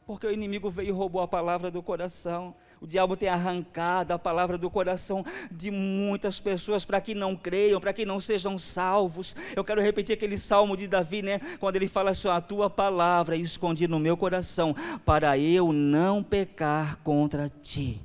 Porque 0.07 0.27
o 0.27 0.31
inimigo 0.31 0.71
veio 0.71 0.89
e 0.89 0.93
roubou 0.93 1.23
a 1.23 1.27
palavra 1.27 1.71
do 1.71 1.83
coração. 1.83 2.55
O 2.81 2.87
diabo 2.87 3.17
tem 3.17 3.29
arrancado 3.29 4.13
a 4.13 4.19
palavra 4.19 4.59
do 4.59 4.71
coração 4.71 5.25
de 5.51 5.71
muitas 5.71 6.39
pessoas 6.39 6.85
para 6.85 7.01
que 7.01 7.15
não 7.15 7.35
creiam, 7.35 7.81
para 7.81 7.93
que 7.93 8.05
não 8.05 8.21
sejam 8.21 8.59
salvos. 8.59 9.35
Eu 9.55 9.65
quero 9.65 9.81
repetir 9.81 10.15
aquele 10.15 10.39
salmo 10.39 10.77
de 10.77 10.87
Davi, 10.87 11.23
né? 11.23 11.41
Quando 11.59 11.77
ele 11.77 11.89
fala 11.89 12.11
assim: 12.11 12.29
A 12.29 12.41
tua 12.41 12.69
palavra 12.69 13.37
escondi 13.37 13.89
no 13.89 13.99
meu 13.99 14.17
coração, 14.17 14.75
para 15.05 15.39
eu 15.39 15.73
não 15.73 16.23
pecar 16.23 16.99
contra 16.99 17.49
ti. 17.49 18.03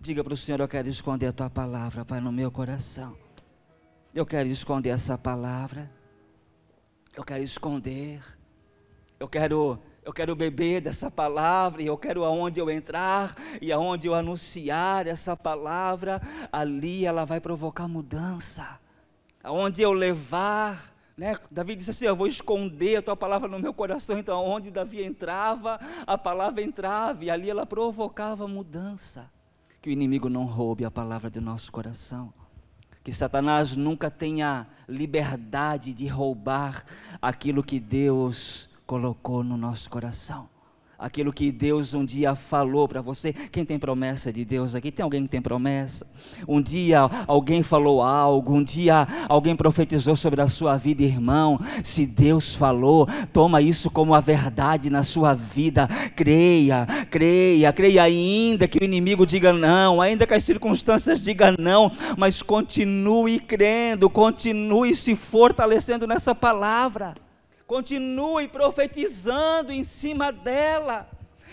Diga 0.00 0.22
para 0.22 0.34
o 0.34 0.36
Senhor: 0.36 0.60
Eu 0.60 0.68
quero 0.68 0.88
esconder 0.88 1.26
a 1.26 1.32
tua 1.32 1.50
palavra, 1.50 2.04
Pai, 2.04 2.20
no 2.20 2.30
meu 2.30 2.50
coração. 2.50 3.16
Eu 4.14 4.24
quero 4.24 4.48
esconder 4.48 4.90
essa 4.90 5.18
palavra. 5.18 5.90
Eu 7.16 7.24
quero 7.24 7.42
esconder. 7.42 8.22
Eu 9.18 9.28
quero 9.28 9.80
eu 10.04 10.12
quero 10.12 10.36
beber 10.36 10.82
dessa 10.82 11.10
palavra 11.10 11.82
e 11.82 11.86
eu 11.86 11.96
quero 11.96 12.24
aonde 12.24 12.60
eu 12.60 12.70
entrar 12.70 13.34
e 13.60 13.72
aonde 13.72 14.06
eu 14.06 14.14
anunciar 14.14 15.06
essa 15.06 15.36
palavra, 15.36 16.20
ali 16.52 17.06
ela 17.06 17.24
vai 17.24 17.40
provocar 17.40 17.88
mudança. 17.88 18.78
Aonde 19.42 19.80
eu 19.80 19.92
levar, 19.92 20.94
né? 21.16 21.36
Davi 21.50 21.74
disse 21.74 21.90
assim: 21.90 22.04
Eu 22.04 22.16
vou 22.16 22.26
esconder 22.26 22.96
a 22.96 23.02
tua 23.02 23.16
palavra 23.16 23.48
no 23.48 23.58
meu 23.58 23.72
coração. 23.72 24.18
Então, 24.18 24.44
onde 24.44 24.70
Davi 24.70 25.02
entrava, 25.02 25.80
a 26.06 26.18
palavra 26.18 26.62
entrava 26.62 27.24
e 27.24 27.30
ali 27.30 27.48
ela 27.48 27.64
provocava 27.64 28.46
mudança. 28.46 29.30
Que 29.80 29.88
o 29.88 29.92
inimigo 29.92 30.28
não 30.28 30.44
roube 30.44 30.84
a 30.84 30.90
palavra 30.90 31.30
do 31.30 31.40
nosso 31.40 31.72
coração. 31.72 32.32
Que 33.02 33.12
Satanás 33.12 33.76
nunca 33.76 34.10
tenha 34.10 34.66
liberdade 34.88 35.92
de 35.92 36.06
roubar 36.06 36.84
aquilo 37.20 37.62
que 37.62 37.78
Deus 37.78 38.68
colocou 38.86 39.42
no 39.42 39.56
nosso 39.56 39.88
coração. 39.90 40.48
Aquilo 40.96 41.32
que 41.32 41.50
Deus 41.50 41.92
um 41.92 42.04
dia 42.04 42.36
falou 42.36 42.86
para 42.86 43.02
você. 43.02 43.32
Quem 43.32 43.64
tem 43.64 43.78
promessa 43.78 44.32
de 44.32 44.44
Deus 44.44 44.74
aqui? 44.74 44.92
Tem 44.92 45.02
alguém 45.02 45.24
que 45.24 45.28
tem 45.28 45.42
promessa? 45.42 46.06
Um 46.46 46.62
dia 46.62 47.00
alguém 47.26 47.62
falou 47.62 48.00
algo, 48.00 48.54
um 48.54 48.62
dia 48.62 49.06
alguém 49.28 49.56
profetizou 49.56 50.14
sobre 50.14 50.40
a 50.40 50.48
sua 50.48 50.76
vida, 50.76 51.02
irmão. 51.02 51.58
Se 51.82 52.06
Deus 52.06 52.54
falou, 52.54 53.08
toma 53.32 53.60
isso 53.60 53.90
como 53.90 54.14
a 54.14 54.20
verdade 54.20 54.88
na 54.88 55.02
sua 55.02 55.34
vida. 55.34 55.88
Creia, 56.14 56.86
creia, 57.10 57.72
creia 57.72 58.02
ainda 58.04 58.68
que 58.68 58.78
o 58.78 58.84
inimigo 58.84 59.26
diga 59.26 59.52
não, 59.52 60.00
ainda 60.00 60.26
que 60.26 60.34
as 60.34 60.44
circunstâncias 60.44 61.20
digam 61.20 61.54
não, 61.58 61.90
mas 62.16 62.40
continue 62.40 63.40
crendo, 63.40 64.08
continue 64.08 64.94
se 64.94 65.16
fortalecendo 65.16 66.06
nessa 66.06 66.34
palavra. 66.34 67.14
Continue 67.66 68.48
profetizando 68.48 69.72
em 69.72 69.82
cima 69.84 70.30
dela. 70.30 71.08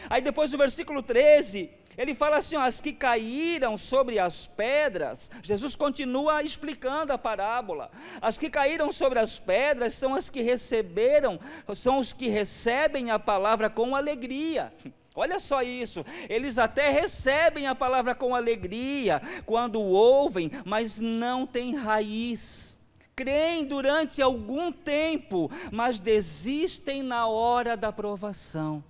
Aí 0.10 0.22
depois 0.22 0.52
do 0.52 0.58
versículo 0.58 1.02
13, 1.02 1.70
ele 1.98 2.16
fala 2.16 2.38
assim: 2.38 2.56
ó, 2.56 2.62
as 2.62 2.82
que 2.82 2.92
caíram 2.92 3.78
sobre 3.78 4.20
as 4.20 4.48
pedras, 4.48 5.30
Jesus 5.42 5.76
continua 5.76 6.44
explicando 6.44 7.14
a 7.14 7.18
parábola. 7.18 7.92
As 8.22 8.38
que 8.38 8.50
caíram 8.50 8.92
sobre 8.92 9.20
as 9.20 9.40
pedras 9.40 9.94
são 9.94 10.16
as 10.16 10.30
que 10.30 10.42
receberam, 10.42 11.40
são 11.76 12.00
os 12.00 12.12
que 12.12 12.28
recebem 12.28 13.12
a 13.12 13.20
palavra 13.20 13.70
com 13.70 13.96
alegria. 13.96 14.74
Olha 15.14 15.40
só 15.40 15.62
isso, 15.62 16.06
eles 16.30 16.58
até 16.58 16.90
recebem 16.90 17.68
a 17.68 17.76
palavra 17.76 18.16
com 18.16 18.34
alegria 18.34 19.22
quando 19.46 19.82
ouvem, 19.82 20.50
mas 20.64 21.02
não 21.02 21.46
têm 21.46 21.76
raiz 21.76 22.80
creem 23.22 23.66
durante 23.66 24.20
algum 24.20 24.72
tempo, 24.72 25.50
mas 25.72 26.00
desistem 26.00 27.04
na 27.04 27.28
hora 27.28 27.78
da 27.78 27.92
provação. 27.92 28.84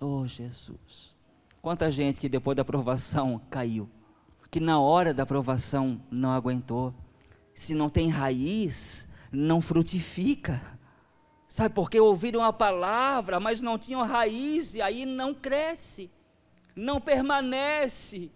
Oh, 0.00 0.24
Jesus. 0.24 1.16
Quanta 1.60 1.90
gente 1.90 2.20
que 2.20 2.28
depois 2.28 2.56
da 2.56 2.64
provação 2.64 3.40
caiu, 3.50 3.90
que 4.52 4.60
na 4.60 4.78
hora 4.78 5.12
da 5.12 5.26
provação 5.26 6.00
não 6.10 6.30
aguentou. 6.30 6.94
Se 7.52 7.74
não 7.74 7.90
tem 7.90 8.08
raiz, 8.08 9.08
não 9.32 9.60
frutifica. 9.60 10.62
Sabe 11.48 11.74
por 11.74 11.90
que 11.90 11.98
ouviram 11.98 12.44
a 12.44 12.52
palavra, 12.52 13.40
mas 13.40 13.60
não 13.60 13.76
tinham 13.76 14.06
raiz 14.06 14.76
e 14.76 14.80
aí 14.82 15.04
não 15.04 15.34
cresce, 15.34 16.08
não 16.76 17.00
permanece 17.00 18.30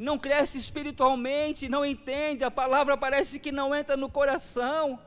não 0.00 0.18
cresce 0.18 0.56
espiritualmente, 0.56 1.68
não 1.68 1.84
entende, 1.84 2.42
a 2.42 2.50
palavra 2.50 2.96
parece 2.96 3.38
que 3.38 3.52
não 3.52 3.74
entra 3.74 3.98
no 3.98 4.08
coração. 4.08 4.98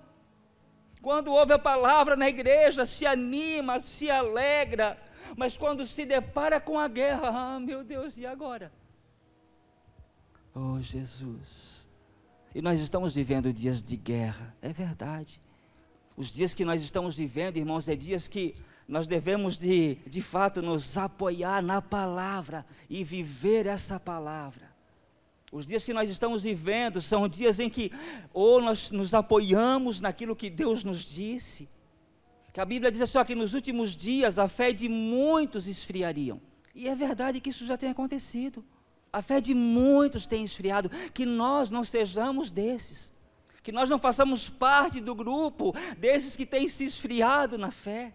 Quando 1.02 1.34
ouve 1.34 1.52
a 1.52 1.58
palavra 1.58 2.16
na 2.16 2.30
igreja, 2.30 2.86
se 2.86 3.04
anima, 3.04 3.80
se 3.80 4.12
alegra, 4.12 5.04
mas 5.36 5.58
quando 5.58 5.84
se 5.84 6.06
depara 6.06 6.62
com 6.62 6.78
a 6.78 6.88
guerra, 6.88 7.30
ah, 7.34 7.60
meu 7.60 7.84
Deus, 7.84 8.20
e 8.20 8.26
agora? 8.28 8.72
Oh, 10.54 10.80
Jesus. 10.80 11.90
E 12.54 12.62
nós 12.62 12.80
estamos 12.80 13.16
vivendo 13.16 13.52
dias 13.52 13.82
de 13.82 13.98
guerra, 13.98 14.56
é 14.62 14.72
verdade. 14.72 15.42
Os 16.16 16.32
dias 16.32 16.54
que 16.54 16.64
nós 16.64 16.84
estamos 16.84 17.18
vivendo, 17.18 17.58
irmãos, 17.58 17.90
é 17.90 17.96
dias 17.96 18.28
que 18.28 18.54
nós 18.88 19.08
devemos 19.08 19.58
de, 19.58 19.96
de 20.06 20.22
fato 20.22 20.62
nos 20.62 20.96
apoiar 21.00 21.64
na 21.64 21.82
palavra 21.82 22.64
e 22.88 23.04
viver 23.04 23.66
essa 23.66 24.00
palavra. 24.00 24.73
Os 25.54 25.68
dias 25.68 25.86
que 25.86 25.94
nós 25.94 26.10
estamos 26.10 26.42
vivendo 26.42 27.00
são 27.00 27.30
dias 27.30 27.60
em 27.60 27.70
que 27.70 27.92
ou 28.34 28.60
nós 28.60 28.90
nos 28.90 29.14
apoiamos 29.14 30.02
naquilo 30.02 30.36
que 30.36 30.50
Deus 30.50 30.84
nos 30.84 31.06
disse, 31.06 31.70
que 32.52 32.60
a 32.60 32.66
Bíblia 32.66 32.92
diz 32.92 33.08
só 33.08 33.24
que 33.24 33.36
nos 33.36 33.54
últimos 33.54 33.96
dias 33.96 34.40
a 34.40 34.48
fé 34.48 34.74
de 34.74 34.90
muitos 34.90 35.68
esfriariam. 35.68 36.42
E 36.74 36.90
é 36.90 36.96
verdade 36.96 37.40
que 37.40 37.52
isso 37.52 37.68
já 37.68 37.78
tem 37.78 37.92
acontecido. 37.92 38.66
A 39.12 39.22
fé 39.22 39.40
de 39.40 39.54
muitos 39.54 40.26
tem 40.26 40.44
esfriado, 40.44 40.90
que 41.14 41.24
nós 41.24 41.70
não 41.70 41.84
sejamos 41.84 42.50
desses. 42.50 43.14
Que 43.62 43.72
nós 43.72 43.88
não 43.88 44.00
façamos 44.00 44.50
parte 44.50 45.00
do 45.00 45.14
grupo 45.14 45.72
desses 46.00 46.36
que 46.36 46.48
têm 46.48 46.68
se 46.68 46.84
esfriado 46.84 47.60
na 47.60 47.70
fé. 47.70 48.12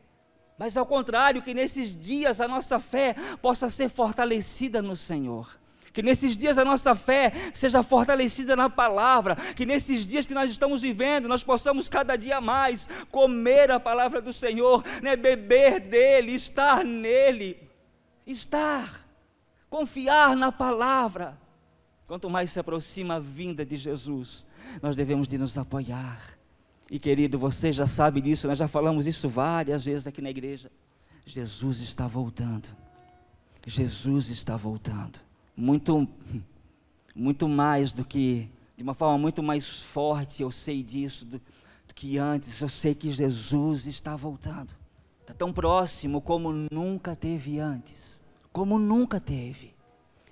Mas 0.59 0.77
ao 0.77 0.85
contrário, 0.85 1.41
que 1.41 1.55
nesses 1.55 1.97
dias 1.97 2.41
a 2.41 2.49
nossa 2.49 2.81
fé 2.81 3.15
possa 3.41 3.71
ser 3.71 3.89
fortalecida 3.89 4.83
no 4.83 4.97
Senhor. 4.97 5.58
Que 5.99 6.03
nesses 6.05 6.37
dias 6.37 6.57
a 6.57 6.65
nossa 6.65 6.95
fé 6.95 7.33
seja 7.53 7.83
fortalecida 7.83 8.55
na 8.55 8.71
palavra, 8.71 9.35
que 9.35 9.67
nesses 9.67 10.07
dias 10.07 10.27
que 10.27 10.33
nós 10.33 10.49
estamos 10.49 10.83
vivendo, 10.83 11.27
nós 11.27 11.43
possamos 11.43 11.89
cada 11.89 12.15
dia 12.15 12.41
mais 12.41 12.89
comer 13.11 13.73
a 13.73 13.81
palavra 13.81 14.21
do 14.21 14.33
Senhor, 14.33 14.85
né, 15.03 15.17
beber 15.17 15.81
dele, 15.81 16.31
estar 16.31 16.85
nele, 16.85 17.59
estar, 18.25 19.05
confiar 19.69 20.37
na 20.37 20.53
palavra. 20.53 21.37
Quanto 22.07 22.31
mais 22.31 22.53
se 22.53 22.61
aproxima 22.61 23.17
a 23.17 23.19
vinda 23.19 23.67
de 23.67 23.77
Jesus, 23.77 24.47
nós 24.81 24.95
devemos 24.95 25.27
de 25.27 25.37
nos 25.37 25.59
apoiar. 25.59 26.39
E 26.89 27.01
querido, 27.01 27.41
você 27.41 27.73
já 27.73 27.89
sabe 27.89 28.21
disso, 28.21 28.47
nós 28.47 28.59
já 28.59 28.69
falamos 28.69 29.09
isso 29.09 29.29
várias 29.29 29.85
vezes 29.85 30.07
aqui 30.07 30.23
na 30.23 30.31
igreja. 30.31 30.71
Jesus 31.27 31.81
está 31.81 32.07
voltando. 32.07 32.69
Jesus 33.67 34.31
está 34.31 34.57
voltando 34.57 35.27
muito, 35.59 36.09
muito 37.15 37.49
mais 37.49 37.93
do 37.93 38.05
que, 38.05 38.49
de 38.77 38.83
uma 38.85 38.95
forma 38.95 39.19
muito 39.19 39.43
mais 39.43 39.81
forte, 39.81 40.41
eu 40.41 40.53
sei 40.53 40.85
disso 40.85 41.27
do, 41.27 41.39
do 41.39 41.95
que 41.95 42.17
antes. 42.17 42.61
Eu 42.61 42.69
sei 42.69 42.95
que 42.95 43.11
Jesus 43.11 43.87
está 43.87 44.15
voltando. 44.15 44.73
Está 45.21 45.35
tão 45.35 45.53
próximo 45.53 46.21
como 46.21 46.53
nunca 46.71 47.17
teve 47.17 47.59
antes. 47.59 48.23
Como 48.53 48.79
nunca 48.79 49.19
teve. 49.19 49.75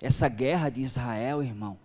Essa 0.01 0.29
guerra 0.29 0.69
de 0.69 0.79
Israel, 0.79 1.43
irmão, 1.43 1.77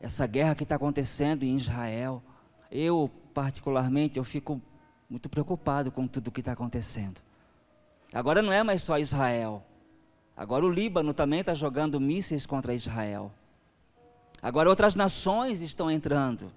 essa 0.00 0.26
guerra 0.26 0.54
que 0.54 0.64
está 0.64 0.74
acontecendo 0.74 1.44
em 1.44 1.56
Israel, 1.56 2.22
eu, 2.70 3.10
particularmente, 3.32 4.18
eu 4.18 4.24
fico 4.24 4.60
muito 5.08 5.30
preocupado 5.30 5.90
com 5.90 6.06
tudo 6.06 6.28
o 6.28 6.30
que 6.30 6.40
está 6.40 6.52
acontecendo. 6.52 7.22
Agora 8.12 8.42
não 8.42 8.52
é 8.52 8.62
mais 8.62 8.82
só 8.82 8.98
Israel. 8.98 9.64
Agora 10.42 10.66
o 10.66 10.68
Líbano 10.68 11.14
também 11.14 11.38
está 11.38 11.54
jogando 11.54 12.00
mísseis 12.00 12.46
contra 12.46 12.74
Israel. 12.74 13.30
Agora 14.42 14.68
outras 14.68 14.96
nações 14.96 15.60
estão 15.60 15.88
entrando. 15.88 16.52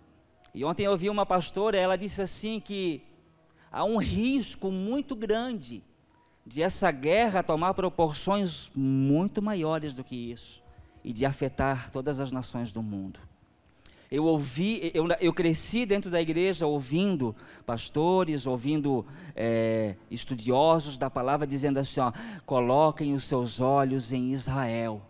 E 0.56 0.66
ontem 0.66 0.88
eu 0.88 0.98
vi 0.98 1.08
uma 1.08 1.24
pastora, 1.24 1.78
ela 1.78 1.96
disse 1.96 2.20
assim 2.20 2.60
que 2.60 3.04
há 3.72 3.86
um 3.86 3.98
risco 3.98 4.72
muito 4.72 5.16
grande 5.16 5.84
de 6.44 6.64
essa 6.64 6.90
guerra 6.90 7.44
tomar 7.44 7.76
proporções 7.76 8.72
muito 8.74 9.40
maiores 9.40 9.94
do 9.94 10.04
que 10.04 10.16
isso 10.16 10.64
e 11.04 11.14
de 11.14 11.24
afetar 11.24 11.92
todas 11.92 12.20
as 12.20 12.32
nações 12.32 12.72
do 12.72 12.82
mundo. 12.82 13.20
Eu 14.12 14.26
ouvi, 14.26 14.92
eu, 14.94 15.08
eu 15.20 15.34
cresci 15.34 15.86
dentro 15.86 16.12
da 16.12 16.22
igreja 16.22 16.68
ouvindo 16.68 17.36
pastores, 17.66 18.46
ouvindo 18.46 19.06
é, 19.36 19.96
estudiosos 20.12 20.98
da 20.98 21.10
palavra 21.10 21.48
dizendo 21.48 21.80
assim: 21.80 22.00
ó, 22.00 22.12
coloquem 22.46 23.14
os 23.14 23.24
seus 23.24 23.60
olhos 23.60 24.12
em 24.12 24.32
Israel. 24.32 25.02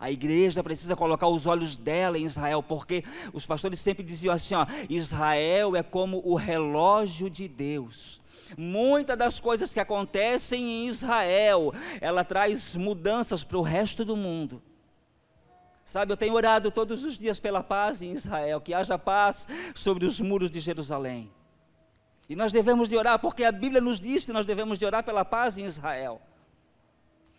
A 0.00 0.10
igreja 0.10 0.64
precisa 0.64 0.96
colocar 0.96 1.28
os 1.28 1.46
olhos 1.46 1.76
dela 1.76 2.18
em 2.18 2.24
Israel, 2.24 2.60
porque 2.60 3.04
os 3.32 3.46
pastores 3.46 3.78
sempre 3.78 4.02
diziam 4.02 4.34
assim: 4.34 4.56
ó, 4.56 4.66
Israel 4.90 5.76
é 5.76 5.82
como 5.82 6.20
o 6.24 6.34
relógio 6.34 7.30
de 7.30 7.46
Deus. 7.46 8.20
Muitas 8.56 9.16
das 9.16 9.38
coisas 9.38 9.72
que 9.72 9.78
acontecem 9.80 10.60
em 10.60 10.88
Israel, 10.88 11.72
ela 12.00 12.24
traz 12.24 12.76
mudanças 12.76 13.44
para 13.44 13.56
o 13.56 13.62
resto 13.62 14.04
do 14.04 14.16
mundo. 14.16 14.60
Sabe, 15.84 16.12
eu 16.12 16.16
tenho 16.16 16.34
orado 16.34 16.70
todos 16.70 17.04
os 17.04 17.18
dias 17.18 17.40
pela 17.40 17.62
paz 17.62 18.02
em 18.02 18.12
Israel, 18.12 18.60
que 18.60 18.72
haja 18.72 18.98
paz 18.98 19.46
sobre 19.74 20.06
os 20.06 20.20
muros 20.20 20.50
de 20.50 20.60
Jerusalém. 20.60 21.30
E 22.28 22.36
nós 22.36 22.52
devemos 22.52 22.88
de 22.88 22.96
orar, 22.96 23.18
porque 23.18 23.44
a 23.44 23.52
Bíblia 23.52 23.80
nos 23.80 24.00
diz 24.00 24.24
que 24.24 24.32
nós 24.32 24.46
devemos 24.46 24.78
de 24.78 24.86
orar 24.86 25.02
pela 25.04 25.24
paz 25.24 25.58
em 25.58 25.64
Israel. 25.64 26.22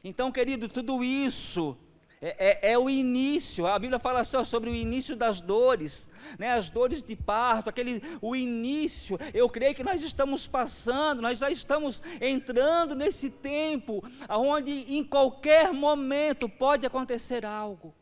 Então, 0.03 0.31
querido, 0.31 0.67
tudo 0.67 1.03
isso 1.03 1.77
É, 2.25 2.69
é, 2.69 2.71
é, 2.71 2.77
o 2.79 2.89
início, 2.89 3.67
a 3.67 3.77
Bíblia 3.77 3.99
fala 3.99 4.23
só 4.23 4.45
sobre 4.45 4.69
o 4.69 4.73
início 4.73 5.13
das 5.13 5.41
dores, 5.41 6.07
né, 6.39 6.53
as 6.53 6.69
dores 6.69 7.03
de 7.03 7.17
parto, 7.17 7.69
aquele, 7.69 8.01
o 8.21 8.33
início. 8.33 9.19
Eu 9.33 9.49
creio 9.49 9.75
que 9.75 9.83
nós 9.83 10.01
estamos 10.01 10.47
passando, 10.47 11.21
nós 11.21 11.39
já 11.39 11.49
estamos 11.51 12.01
entrando 12.21 12.95
nesse 12.95 13.29
tempo, 13.29 14.01
onde 14.29 14.71
em 14.97 15.03
qualquer 15.03 15.73
momento 15.73 16.47
pode 16.47 16.85
acontecer 16.85 17.45
algo. 17.45 17.93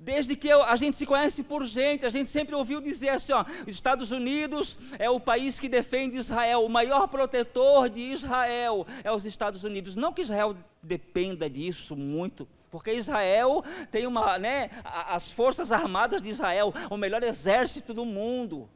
Desde 0.00 0.36
que 0.36 0.48
a 0.50 0.76
gente 0.76 0.96
se 0.96 1.04
conhece 1.04 1.42
por 1.42 1.66
gente, 1.66 2.06
a 2.06 2.08
gente 2.08 2.30
sempre 2.30 2.54
ouviu 2.54 2.80
dizer 2.80 3.08
assim: 3.08 3.32
ó, 3.32 3.44
os 3.66 3.74
Estados 3.74 4.12
Unidos 4.12 4.78
é 4.96 5.10
o 5.10 5.18
país 5.18 5.58
que 5.58 5.68
defende 5.68 6.16
Israel, 6.16 6.64
o 6.64 6.68
maior 6.68 7.08
protetor 7.08 7.88
de 7.88 8.00
Israel 8.00 8.86
é 9.02 9.10
os 9.10 9.24
Estados 9.24 9.64
Unidos. 9.64 9.96
Não 9.96 10.12
que 10.12 10.22
Israel 10.22 10.56
dependa 10.80 11.50
disso 11.50 11.96
muito, 11.96 12.46
porque 12.70 12.92
Israel 12.92 13.64
tem 13.90 14.06
uma, 14.06 14.38
né, 14.38 14.70
as 14.84 15.32
forças 15.32 15.72
armadas 15.72 16.22
de 16.22 16.28
Israel, 16.28 16.72
o 16.90 16.96
melhor 16.96 17.24
exército 17.24 17.92
do 17.92 18.04
mundo. 18.04 18.68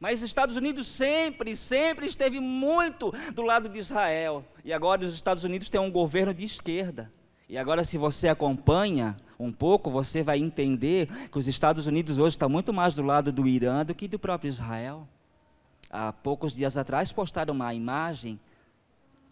Mas 0.00 0.18
os 0.18 0.26
Estados 0.26 0.56
Unidos 0.56 0.88
sempre, 0.88 1.54
sempre 1.54 2.06
esteve 2.06 2.40
muito 2.40 3.12
do 3.32 3.42
lado 3.42 3.68
de 3.68 3.78
Israel. 3.78 4.44
E 4.64 4.72
agora 4.72 5.04
os 5.04 5.14
Estados 5.14 5.44
Unidos 5.44 5.70
têm 5.70 5.80
um 5.80 5.90
governo 5.90 6.34
de 6.34 6.44
esquerda. 6.44 7.10
E 7.48 7.56
agora, 7.56 7.84
se 7.84 7.96
você 7.96 8.28
acompanha 8.28 9.16
um 9.38 9.52
pouco, 9.52 9.90
você 9.90 10.22
vai 10.22 10.38
entender 10.38 11.08
que 11.30 11.38
os 11.38 11.46
Estados 11.46 11.86
Unidos 11.86 12.18
hoje 12.18 12.30
estão 12.30 12.48
muito 12.48 12.72
mais 12.72 12.94
do 12.94 13.02
lado 13.02 13.30
do 13.30 13.46
Irã 13.46 13.84
do 13.84 13.94
que 13.94 14.08
do 14.08 14.18
próprio 14.18 14.48
Israel. 14.48 15.06
Há 15.90 16.12
poucos 16.12 16.54
dias 16.54 16.76
atrás 16.76 17.12
postaram 17.12 17.54
uma 17.54 17.72
imagem 17.74 18.40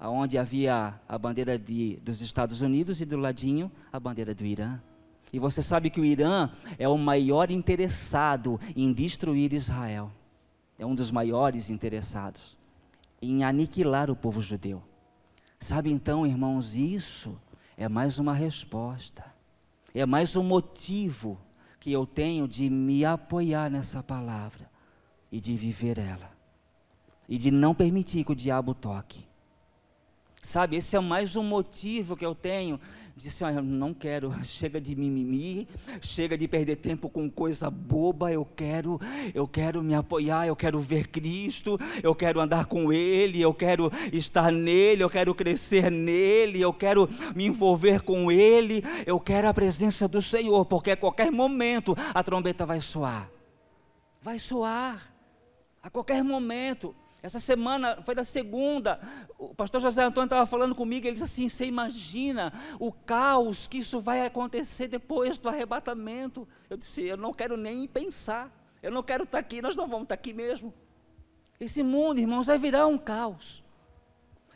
onde 0.01 0.37
havia 0.37 0.95
a 1.09 1.19
bandeira 1.19 1.59
de, 1.59 1.97
dos 1.97 2.21
Estados 2.21 2.61
Unidos 2.61 3.01
e 3.01 3.05
do 3.05 3.17
ladinho 3.17 3.71
a 3.93 3.99
bandeira 3.99 4.35
do 4.35 4.45
Irã. 4.45 4.79
E 5.33 5.39
você 5.39 5.63
sabe 5.63 5.91
que 5.91 6.01
o 6.01 6.05
Irã 6.05 6.51
é 6.79 6.89
o 6.89 6.97
maior 6.97 7.51
interessado 7.51 8.61
em 8.77 8.93
destruir 8.93 9.53
Israel. 9.53 10.13
É 10.79 10.85
um 10.87 10.95
dos 10.95 11.11
maiores 11.11 11.71
interessados 11.71 12.59
em 13.21 13.43
aniquilar 13.43 14.11
o 14.11 14.17
povo 14.17 14.41
judeu. 14.41 14.83
Sabe 15.59 15.91
então, 15.91 16.27
irmãos, 16.27 16.77
isso 16.77 17.37
é 17.77 17.89
mais 17.89 18.19
uma 18.19 18.35
resposta, 18.35 19.25
é 20.01 20.07
mais 20.07 20.35
um 20.35 20.43
motivo 20.43 21.41
que 21.79 21.93
eu 21.93 22.05
tenho 22.07 22.49
de 22.49 22.69
me 22.69 23.05
apoiar 23.05 23.71
nessa 23.71 24.03
palavra 24.03 24.69
e 25.31 25.41
de 25.41 25.57
viver 25.57 25.99
ela, 25.99 26.31
e 27.29 27.39
de 27.39 27.51
não 27.51 27.75
permitir 27.75 28.25
que 28.25 28.33
o 28.33 28.37
diabo 28.37 28.75
toque. 28.75 29.27
Sabe, 30.43 30.77
esse 30.77 30.97
é 30.97 31.01
mais 31.01 31.37
um 31.37 31.43
motivo 31.43 32.17
que 32.17 32.27
eu 32.27 32.35
tenho 32.35 32.79
de 33.17 33.29
assim, 33.29 33.45
eu 33.45 33.63
não 33.63 33.95
quero, 33.95 34.35
chega 34.45 34.81
de 34.81 34.97
mimimi, 34.97 35.69
chega 36.01 36.37
de 36.37 36.49
perder 36.49 36.77
tempo 36.77 37.09
com 37.09 37.31
coisa 37.31 37.71
boba, 37.71 38.33
eu 38.33 38.45
quero, 38.45 39.01
eu 39.33 39.47
quero 39.47 39.83
me 39.83 39.95
apoiar, 39.95 40.47
eu 40.47 40.57
quero 40.57 40.81
ver 40.81 41.09
Cristo, 41.09 41.79
eu 42.03 42.15
quero 42.15 42.41
andar 42.41 42.67
com 42.67 42.93
Ele, 42.93 43.41
eu 43.41 43.55
quero 43.55 43.91
estar 44.13 44.51
nele, 44.51 45.05
eu 45.05 45.11
quero 45.11 45.35
crescer 45.35 45.91
nele, 45.91 46.61
eu 46.61 46.73
quero 46.73 47.09
me 47.37 47.47
envolver 47.47 48.03
com 48.03 48.33
Ele, 48.33 48.83
eu 49.07 49.21
quero 49.21 49.49
a 49.49 49.55
presença 49.55 50.09
do 50.09 50.21
Senhor, 50.21 50.65
porque 50.67 50.91
a 50.91 50.97
qualquer 50.97 51.31
momento 51.31 51.97
a 52.13 52.23
trombeta 52.23 52.67
vai 52.67 52.81
soar, 52.81 53.31
vai 54.21 54.41
soar, 54.41 55.15
a 55.81 55.89
qualquer 55.89 56.25
momento. 56.25 56.95
Essa 57.25 57.41
semana 57.41 58.03
foi 58.05 58.15
da 58.15 58.23
segunda. 58.23 59.01
O 59.39 59.55
pastor 59.55 59.81
José 59.81 60.03
Antônio 60.03 60.27
estava 60.27 60.45
falando 60.45 60.75
comigo. 60.75 61.07
Ele 61.07 61.15
disse 61.15 61.25
assim: 61.25 61.49
Você 61.49 61.65
imagina 61.65 62.53
o 62.79 62.93
caos 62.93 63.67
que 63.67 63.79
isso 63.79 63.99
vai 63.99 64.27
acontecer 64.27 64.89
depois 64.89 65.39
do 65.39 65.49
arrebatamento? 65.49 66.47
Eu 66.69 66.77
disse: 66.77 67.03
Eu 67.03 67.17
não 67.17 67.33
quero 67.33 67.57
nem 67.57 67.89
pensar. 67.89 68.53
Eu 68.83 68.93
não 68.93 69.03
quero 69.03 69.25
estar 69.25 69.39
aqui. 69.39 69.63
Nós 69.63 69.75
não 69.75 69.89
vamos 69.89 70.03
estar 70.03 70.17
aqui 70.17 70.35
mesmo. 70.35 70.75
Esse 71.59 71.83
mundo, 71.83 72.21
irmãos, 72.21 72.49
vai 72.49 72.59
virar 72.59 72.87
um 72.87 72.99
caos. 72.99 73.65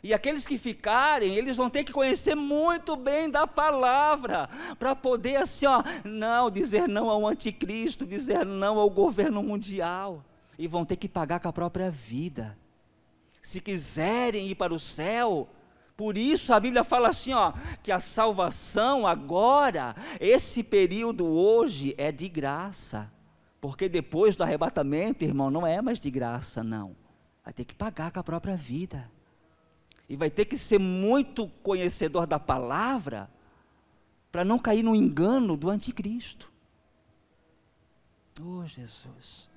E 0.03 0.13
aqueles 0.13 0.45
que 0.45 0.55
ficarem, 0.55 1.33
eles 1.35 1.57
vão 1.57 1.71
ter 1.71 1.83
que 1.83 1.91
conhecer 1.91 2.35
muito 2.35 2.95
bem 2.95 3.31
da 3.31 3.47
palavra, 3.47 4.47
para 4.77 4.95
poder 4.95 5.37
assim, 5.37 5.65
ó, 5.65 5.83
não, 6.03 6.51
dizer 6.51 6.87
não 6.87 7.09
ao 7.09 7.25
anticristo, 7.25 8.05
dizer 8.05 8.45
não 8.45 8.77
ao 8.77 8.91
governo 8.91 9.41
mundial 9.41 10.23
e 10.59 10.67
vão 10.67 10.83
ter 10.83 10.97
que 10.97 11.07
pagar 11.07 11.39
com 11.39 11.47
a 11.47 11.53
própria 11.53 11.89
vida. 11.89 12.57
Se 13.41 13.61
quiserem 13.61 14.49
ir 14.49 14.55
para 14.55 14.73
o 14.73 14.79
céu, 14.79 15.47
por 15.95 16.17
isso 16.17 16.53
a 16.53 16.59
Bíblia 16.59 16.83
fala 16.83 17.07
assim, 17.07 17.31
ó, 17.31 17.53
que 17.81 17.93
a 17.93 18.01
salvação 18.01 19.07
agora, 19.07 19.95
esse 20.19 20.61
período 20.61 21.25
hoje 21.25 21.95
é 21.97 22.11
de 22.11 22.27
graça. 22.27 23.09
Porque 23.61 23.87
depois 23.87 24.35
do 24.35 24.43
arrebatamento, 24.43 25.23
irmão, 25.23 25.49
não 25.49 25.65
é 25.65 25.81
mais 25.81 25.97
de 25.97 26.11
graça, 26.11 26.61
não. 26.61 26.93
Vai 27.43 27.53
ter 27.53 27.63
que 27.63 27.73
pagar 27.73 28.11
com 28.11 28.19
a 28.19 28.23
própria 28.23 28.57
vida. 28.57 29.09
E 30.09 30.15
vai 30.17 30.29
ter 30.29 30.43
que 30.43 30.57
ser 30.57 30.79
muito 30.79 31.47
conhecedor 31.63 32.27
da 32.27 32.39
palavra 32.39 33.29
para 34.29 34.43
não 34.43 34.59
cair 34.59 34.83
no 34.83 34.93
engano 34.93 35.55
do 35.55 35.69
anticristo. 35.69 36.51
Oh, 38.41 38.65
Jesus. 38.65 39.48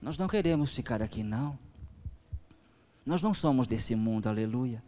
Nós 0.00 0.18
não 0.18 0.28
queremos 0.28 0.74
ficar 0.74 1.02
aqui, 1.02 1.22
não. 1.22 1.58
Nós 3.04 3.22
não 3.22 3.32
somos 3.32 3.66
desse 3.66 3.94
mundo, 3.94 4.28
aleluia. 4.28 4.82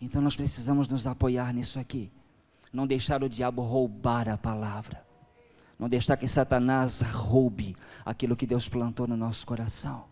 Então 0.00 0.22
nós 0.22 0.36
precisamos 0.36 0.88
nos 0.88 1.06
apoiar 1.06 1.52
nisso 1.52 1.78
aqui. 1.78 2.10
Não 2.72 2.86
deixar 2.86 3.22
o 3.24 3.28
diabo 3.28 3.62
roubar 3.62 4.28
a 4.28 4.36
palavra. 4.36 5.04
Não 5.78 5.88
deixar 5.88 6.16
que 6.16 6.28
Satanás 6.28 7.00
roube 7.00 7.76
aquilo 8.04 8.36
que 8.36 8.46
Deus 8.46 8.68
plantou 8.68 9.06
no 9.06 9.16
nosso 9.16 9.46
coração. 9.46 10.04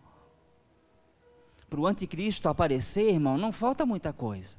Para 1.69 1.79
o 1.79 1.87
anticristo 1.87 2.47
aparecer, 2.47 3.13
irmão, 3.13 3.37
não 3.37 3.51
falta 3.51 3.85
muita 3.85 4.13
coisa. 4.13 4.55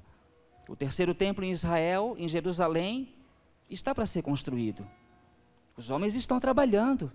O 0.68 0.76
terceiro 0.76 1.14
templo 1.14 1.44
em 1.44 1.50
Israel, 1.50 2.14
em 2.18 2.28
Jerusalém, 2.28 3.14
está 3.70 3.94
para 3.94 4.04
ser 4.04 4.22
construído. 4.22 4.86
Os 5.76 5.90
homens 5.90 6.14
estão 6.14 6.38
trabalhando. 6.38 7.10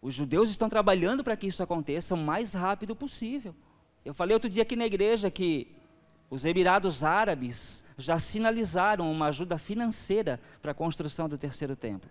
Os 0.00 0.14
judeus 0.14 0.50
estão 0.50 0.68
trabalhando 0.68 1.24
para 1.24 1.36
que 1.36 1.46
isso 1.46 1.62
aconteça 1.62 2.14
o 2.14 2.18
mais 2.18 2.54
rápido 2.54 2.94
possível. 2.94 3.54
Eu 4.04 4.14
falei 4.14 4.34
outro 4.34 4.48
dia 4.48 4.62
aqui 4.62 4.76
na 4.76 4.86
igreja 4.86 5.30
que 5.30 5.74
os 6.28 6.44
Emirados 6.44 7.04
Árabes 7.04 7.84
já 7.96 8.18
sinalizaram 8.18 9.10
uma 9.10 9.26
ajuda 9.26 9.56
financeira 9.58 10.40
para 10.60 10.72
a 10.72 10.74
construção 10.74 11.28
do 11.28 11.38
terceiro 11.38 11.74
templo. 11.76 12.10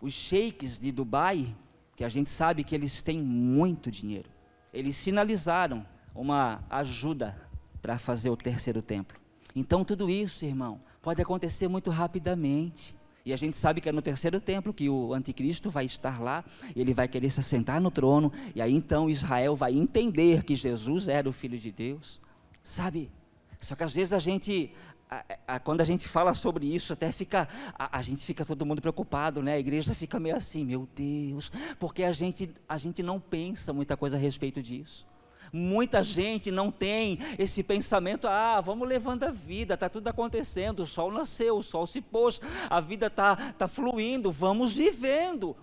Os 0.00 0.12
sheiks 0.12 0.78
de 0.78 0.90
Dubai, 0.90 1.54
que 1.94 2.04
a 2.04 2.08
gente 2.08 2.30
sabe 2.30 2.64
que 2.64 2.74
eles 2.74 3.02
têm 3.02 3.18
muito 3.18 3.90
dinheiro, 3.90 4.30
eles 4.72 4.96
sinalizaram 4.96 5.86
uma 6.14 6.64
ajuda 6.70 7.36
para 7.82 7.98
fazer 7.98 8.30
o 8.30 8.36
terceiro 8.36 8.80
templo. 8.80 9.18
Então, 9.54 9.84
tudo 9.84 10.08
isso, 10.08 10.44
irmão, 10.44 10.80
pode 11.02 11.20
acontecer 11.20 11.68
muito 11.68 11.90
rapidamente. 11.90 12.96
E 13.24 13.32
a 13.32 13.36
gente 13.36 13.56
sabe 13.56 13.80
que 13.80 13.88
é 13.88 13.92
no 13.92 14.02
terceiro 14.02 14.40
templo 14.40 14.72
que 14.72 14.88
o 14.88 15.12
anticristo 15.12 15.70
vai 15.70 15.84
estar 15.84 16.20
lá, 16.20 16.44
ele 16.74 16.94
vai 16.94 17.06
querer 17.06 17.30
se 17.30 17.40
assentar 17.40 17.80
no 17.80 17.90
trono, 17.90 18.32
e 18.54 18.62
aí 18.62 18.74
então 18.74 19.10
Israel 19.10 19.54
vai 19.54 19.72
entender 19.74 20.42
que 20.42 20.54
Jesus 20.54 21.08
era 21.08 21.28
o 21.28 21.32
Filho 21.32 21.58
de 21.58 21.70
Deus. 21.70 22.20
Sabe? 22.62 23.10
Só 23.60 23.74
que 23.74 23.84
às 23.84 23.94
vezes 23.94 24.12
a 24.12 24.18
gente, 24.18 24.72
a, 25.10 25.24
a, 25.46 25.60
quando 25.60 25.82
a 25.82 25.84
gente 25.84 26.08
fala 26.08 26.32
sobre 26.32 26.66
isso, 26.66 26.92
até 26.92 27.12
fica, 27.12 27.46
a, 27.78 27.98
a, 27.98 28.02
gente 28.02 28.24
fica 28.24 28.44
todo 28.44 28.64
mundo 28.64 28.80
preocupado, 28.80 29.42
né? 29.42 29.54
A 29.54 29.58
igreja 29.58 29.94
fica 29.94 30.18
meio 30.18 30.36
assim, 30.36 30.64
meu 30.64 30.88
Deus, 30.94 31.52
porque 31.78 32.04
a 32.04 32.12
gente, 32.12 32.50
a 32.68 32.78
gente 32.78 33.02
não 33.02 33.20
pensa 33.20 33.72
muita 33.72 33.96
coisa 33.96 34.16
a 34.16 34.20
respeito 34.20 34.62
disso. 34.62 35.06
Muita 35.52 36.02
gente 36.02 36.50
não 36.50 36.70
tem 36.70 37.18
esse 37.38 37.62
pensamento, 37.62 38.28
ah, 38.28 38.60
vamos 38.60 38.88
levando 38.88 39.24
a 39.24 39.30
vida, 39.30 39.74
está 39.74 39.88
tudo 39.88 40.08
acontecendo, 40.08 40.80
o 40.80 40.86
sol 40.86 41.10
nasceu, 41.10 41.58
o 41.58 41.62
sol 41.62 41.86
se 41.86 42.00
pôs, 42.00 42.40
a 42.68 42.80
vida 42.80 43.06
está 43.06 43.36
tá 43.36 43.66
fluindo, 43.66 44.30
vamos 44.30 44.76
vivendo. 44.76 45.56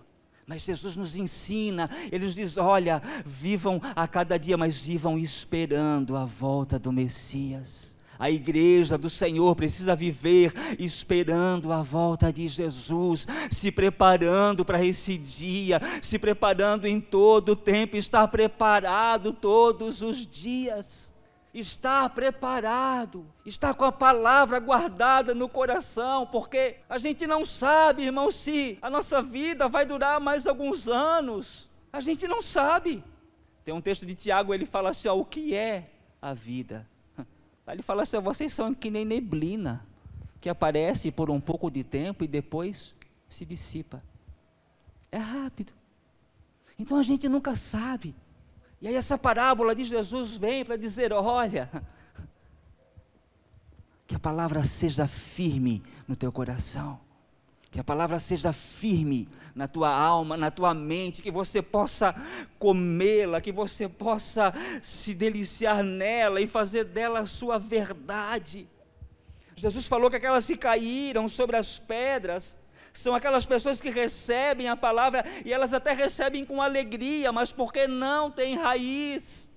Mas 0.46 0.62
Jesus 0.62 0.96
nos 0.96 1.14
ensina, 1.14 1.90
Ele 2.10 2.24
nos 2.24 2.34
diz: 2.34 2.56
olha, 2.56 3.02
vivam 3.24 3.80
a 3.94 4.08
cada 4.08 4.38
dia, 4.38 4.56
mas 4.56 4.78
vivam 4.78 5.18
esperando 5.18 6.16
a 6.16 6.24
volta 6.24 6.78
do 6.78 6.90
Messias. 6.90 7.97
A 8.18 8.30
igreja 8.30 8.98
do 8.98 9.08
Senhor 9.08 9.54
precisa 9.54 9.94
viver 9.94 10.52
esperando 10.78 11.72
a 11.72 11.82
volta 11.82 12.32
de 12.32 12.48
Jesus, 12.48 13.28
se 13.48 13.70
preparando 13.70 14.64
para 14.64 14.84
esse 14.84 15.16
dia, 15.16 15.80
se 16.02 16.18
preparando 16.18 16.86
em 16.86 17.00
todo 17.00 17.50
o 17.50 17.56
tempo, 17.56 17.96
estar 17.96 18.26
preparado 18.26 19.32
todos 19.32 20.02
os 20.02 20.26
dias. 20.26 21.16
Estar 21.54 22.10
preparado, 22.10 23.26
estar 23.44 23.72
com 23.72 23.84
a 23.84 23.90
palavra 23.90 24.60
guardada 24.60 25.34
no 25.34 25.48
coração, 25.48 26.26
porque 26.26 26.76
a 26.88 26.98
gente 26.98 27.26
não 27.26 27.44
sabe, 27.44 28.04
irmão, 28.04 28.30
se 28.30 28.78
a 28.82 28.90
nossa 28.90 29.22
vida 29.22 29.66
vai 29.66 29.86
durar 29.86 30.20
mais 30.20 30.46
alguns 30.46 30.88
anos. 30.88 31.68
A 31.90 32.00
gente 32.00 32.28
não 32.28 32.42
sabe. 32.42 33.02
Tem 33.64 33.74
um 33.74 33.80
texto 33.80 34.04
de 34.04 34.14
Tiago, 34.14 34.52
ele 34.52 34.66
fala 34.66 34.90
assim: 34.90 35.08
ó, 35.08 35.16
o 35.16 35.24
que 35.24 35.54
é 35.54 35.90
a 36.20 36.34
vida? 36.34 36.86
Aí 37.68 37.74
ele 37.74 37.82
fala 37.82 38.02
assim: 38.02 38.18
vocês 38.18 38.52
são 38.52 38.74
que 38.74 38.90
nem 38.90 39.04
neblina. 39.04 39.86
que 40.40 40.48
aparece 40.48 41.10
por 41.10 41.30
um 41.30 41.40
pouco 41.40 41.68
de 41.70 41.84
tempo 41.84 42.24
e 42.24 42.28
depois 42.28 42.94
se 43.28 43.44
dissipa. 43.44 44.02
É 45.12 45.18
rápido. 45.18 45.72
Então 46.78 46.96
a 46.96 47.02
gente 47.02 47.28
nunca 47.28 47.54
sabe. 47.54 48.14
E 48.80 48.88
aí 48.88 48.94
essa 48.94 49.18
parábola 49.18 49.74
de 49.74 49.84
Jesus 49.84 50.34
vem 50.36 50.64
para 50.64 50.76
dizer: 50.76 51.12
olha, 51.12 51.68
que 54.06 54.14
a 54.14 54.18
palavra 54.18 54.64
seja 54.64 55.06
firme 55.06 55.82
no 56.06 56.16
teu 56.16 56.32
coração. 56.32 56.98
Que 57.70 57.80
a 57.80 57.84
palavra 57.84 58.18
seja 58.18 58.52
firme 58.52 59.28
na 59.54 59.66
tua 59.66 59.90
alma, 59.90 60.36
na 60.36 60.50
tua 60.50 60.72
mente, 60.72 61.20
que 61.20 61.30
você 61.30 61.60
possa 61.60 62.14
comê-la, 62.58 63.40
que 63.40 63.52
você 63.52 63.88
possa 63.88 64.54
se 64.80 65.12
deliciar 65.12 65.82
nela 65.82 66.40
e 66.40 66.46
fazer 66.46 66.84
dela 66.84 67.20
a 67.20 67.26
sua 67.26 67.58
verdade. 67.58 68.68
Jesus 69.56 69.86
falou 69.86 70.08
que 70.08 70.16
aquelas 70.16 70.46
que 70.46 70.56
caíram 70.56 71.28
sobre 71.28 71.56
as 71.56 71.78
pedras 71.78 72.56
são 72.92 73.14
aquelas 73.14 73.44
pessoas 73.44 73.80
que 73.80 73.90
recebem 73.90 74.68
a 74.68 74.76
palavra 74.76 75.24
e 75.44 75.52
elas 75.52 75.74
até 75.74 75.92
recebem 75.92 76.44
com 76.44 76.62
alegria, 76.62 77.30
mas 77.32 77.52
porque 77.52 77.86
não 77.86 78.30
têm 78.30 78.56
raiz. 78.56 79.47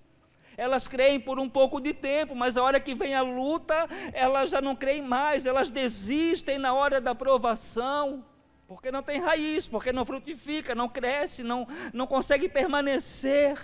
Elas 0.61 0.85
creem 0.85 1.19
por 1.19 1.39
um 1.39 1.49
pouco 1.49 1.81
de 1.81 1.91
tempo, 1.91 2.35
mas 2.35 2.55
a 2.55 2.61
hora 2.61 2.79
que 2.79 2.93
vem 2.93 3.15
a 3.15 3.23
luta, 3.23 3.87
elas 4.13 4.51
já 4.51 4.61
não 4.61 4.75
creem 4.75 5.01
mais, 5.01 5.47
elas 5.47 5.71
desistem 5.71 6.59
na 6.59 6.71
hora 6.71 7.01
da 7.01 7.15
provação, 7.15 8.23
porque 8.67 8.91
não 8.91 9.01
tem 9.01 9.19
raiz, 9.19 9.67
porque 9.67 9.91
não 9.91 10.05
frutifica, 10.05 10.75
não 10.75 10.87
cresce, 10.87 11.41
não, 11.41 11.67
não 11.91 12.05
consegue 12.05 12.47
permanecer. 12.47 13.57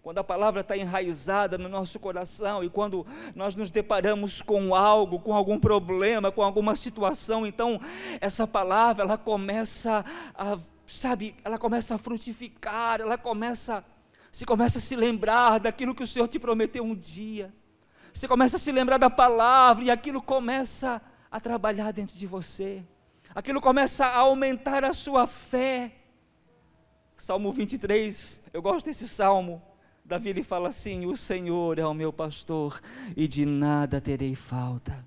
Quando 0.00 0.18
a 0.18 0.24
palavra 0.24 0.60
está 0.60 0.76
enraizada 0.76 1.58
no 1.58 1.68
nosso 1.68 1.98
coração 1.98 2.62
e 2.62 2.70
quando 2.70 3.04
nós 3.34 3.56
nos 3.56 3.68
deparamos 3.68 4.40
com 4.40 4.76
algo, 4.76 5.18
com 5.18 5.34
algum 5.34 5.58
problema, 5.58 6.30
com 6.30 6.44
alguma 6.44 6.76
situação, 6.76 7.44
então 7.44 7.80
essa 8.20 8.46
palavra 8.46 9.02
ela 9.02 9.18
começa 9.18 10.04
a, 10.32 10.56
sabe, 10.86 11.34
ela 11.42 11.58
começa 11.58 11.96
a 11.96 11.98
frutificar, 11.98 13.00
ela 13.00 13.18
começa 13.18 13.78
a 13.78 13.97
você 14.30 14.44
começa 14.44 14.78
a 14.78 14.80
se 14.80 14.94
lembrar 14.94 15.58
daquilo 15.58 15.94
que 15.94 16.02
o 16.02 16.06
Senhor 16.06 16.28
te 16.28 16.38
prometeu 16.38 16.84
um 16.84 16.94
dia. 16.94 17.52
Você 18.12 18.28
começa 18.28 18.56
a 18.56 18.58
se 18.58 18.72
lembrar 18.72 18.98
da 18.98 19.10
palavra 19.10 19.84
e 19.84 19.90
aquilo 19.90 20.20
começa 20.20 21.00
a 21.30 21.40
trabalhar 21.40 21.92
dentro 21.92 22.16
de 22.16 22.26
você. 22.26 22.82
Aquilo 23.34 23.60
começa 23.60 24.04
a 24.06 24.16
aumentar 24.18 24.84
a 24.84 24.92
sua 24.92 25.26
fé. 25.26 25.92
Salmo 27.16 27.52
23, 27.52 28.42
eu 28.52 28.62
gosto 28.62 28.86
desse 28.86 29.08
salmo. 29.08 29.62
Davi 30.04 30.30
ele 30.30 30.42
fala 30.42 30.68
assim: 30.68 31.06
O 31.06 31.16
Senhor 31.16 31.78
é 31.78 31.86
o 31.86 31.94
meu 31.94 32.12
pastor 32.12 32.80
e 33.16 33.28
de 33.28 33.44
nada 33.44 34.00
terei 34.00 34.34
falta. 34.34 35.04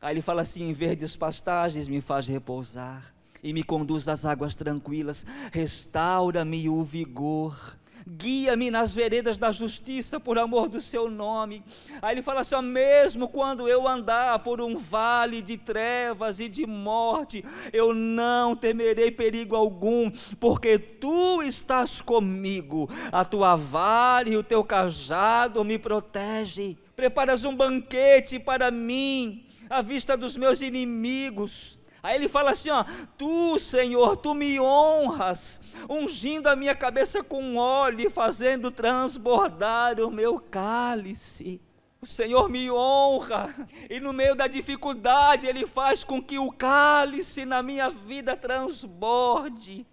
Aí 0.00 0.14
ele 0.14 0.22
fala 0.22 0.42
assim: 0.42 0.68
Em 0.68 0.72
verdes 0.72 1.16
pastagens 1.16 1.88
me 1.88 2.00
faz 2.00 2.26
repousar 2.28 3.14
e 3.42 3.52
me 3.52 3.62
conduz 3.62 4.08
às 4.08 4.24
águas 4.24 4.56
tranquilas, 4.56 5.24
restaura-me 5.52 6.68
o 6.68 6.82
vigor 6.82 7.76
guia-me 8.06 8.70
nas 8.70 8.94
veredas 8.94 9.38
da 9.38 9.50
justiça 9.52 10.20
por 10.20 10.38
amor 10.38 10.68
do 10.68 10.80
seu 10.80 11.10
nome. 11.10 11.64
Aí 12.02 12.14
ele 12.14 12.22
fala 12.22 12.40
assim: 12.40 12.60
mesmo 12.62 13.28
quando 13.28 13.68
eu 13.68 13.86
andar 13.86 14.38
por 14.40 14.60
um 14.60 14.76
vale 14.76 15.42
de 15.42 15.56
trevas 15.56 16.40
e 16.40 16.48
de 16.48 16.66
morte, 16.66 17.44
eu 17.72 17.94
não 17.94 18.54
temerei 18.54 19.10
perigo 19.10 19.56
algum, 19.56 20.10
porque 20.38 20.78
tu 20.78 21.42
estás 21.42 22.00
comigo, 22.00 22.88
a 23.10 23.24
tua 23.24 23.56
vara 23.56 24.28
e 24.28 24.36
o 24.36 24.42
teu 24.42 24.64
cajado 24.64 25.64
me 25.64 25.78
protegem. 25.78 26.76
Preparas 26.96 27.44
um 27.44 27.54
banquete 27.54 28.38
para 28.38 28.70
mim, 28.70 29.44
à 29.70 29.82
vista 29.82 30.16
dos 30.16 30.36
meus 30.36 30.60
inimigos. 30.60 31.78
Aí 32.02 32.14
ele 32.14 32.28
fala 32.28 32.52
assim: 32.52 32.70
ó, 32.70 32.84
tu, 33.16 33.58
Senhor, 33.58 34.16
tu 34.16 34.34
me 34.34 34.60
honras, 34.60 35.60
ungindo 35.88 36.48
a 36.48 36.56
minha 36.56 36.74
cabeça 36.74 37.22
com 37.22 37.56
óleo 37.56 38.06
e 38.06 38.10
fazendo 38.10 38.70
transbordar 38.70 40.00
o 40.00 40.10
meu 40.10 40.38
cálice. 40.38 41.60
O 42.00 42.06
Senhor 42.06 42.48
me 42.48 42.70
honra, 42.70 43.52
e 43.90 43.98
no 43.98 44.12
meio 44.12 44.36
da 44.36 44.46
dificuldade, 44.46 45.48
Ele 45.48 45.66
faz 45.66 46.04
com 46.04 46.22
que 46.22 46.38
o 46.38 46.52
cálice 46.52 47.44
na 47.44 47.60
minha 47.60 47.90
vida 47.90 48.36
transborde. 48.36 49.84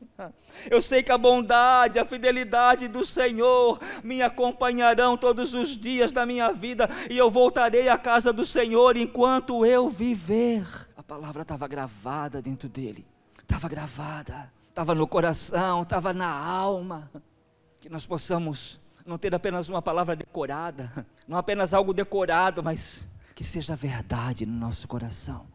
Eu 0.69 0.83
sei 0.83 1.01
que 1.01 1.11
a 1.11 1.17
bondade, 1.17 1.97
a 1.97 2.05
fidelidade 2.05 2.87
do 2.87 3.03
Senhor 3.03 3.79
me 4.03 4.21
acompanharão 4.21 5.17
todos 5.17 5.55
os 5.55 5.75
dias 5.75 6.11
da 6.11 6.27
minha 6.27 6.53
vida, 6.53 6.87
e 7.09 7.17
eu 7.17 7.31
voltarei 7.31 7.89
à 7.89 7.97
casa 7.97 8.31
do 8.31 8.45
Senhor 8.45 8.95
enquanto 8.95 9.65
eu 9.65 9.89
viver 9.89 10.84
palavra 11.05 11.43
estava 11.43 11.67
gravada 11.67 12.41
dentro 12.41 12.67
dele, 12.67 13.05
estava 13.41 13.69
gravada, 13.69 14.51
estava 14.69 14.95
no 14.95 15.07
coração, 15.07 15.83
estava 15.83 16.13
na 16.13 16.29
alma. 16.29 17.09
Que 17.79 17.89
nós 17.89 18.05
possamos 18.05 18.79
não 19.05 19.17
ter 19.17 19.33
apenas 19.33 19.69
uma 19.69 19.81
palavra 19.81 20.15
decorada, 20.15 21.05
não 21.27 21.37
apenas 21.37 21.73
algo 21.73 21.93
decorado, 21.93 22.63
mas 22.63 23.07
que 23.35 23.43
seja 23.43 23.75
verdade 23.75 24.45
no 24.45 24.57
nosso 24.57 24.87
coração, 24.87 25.45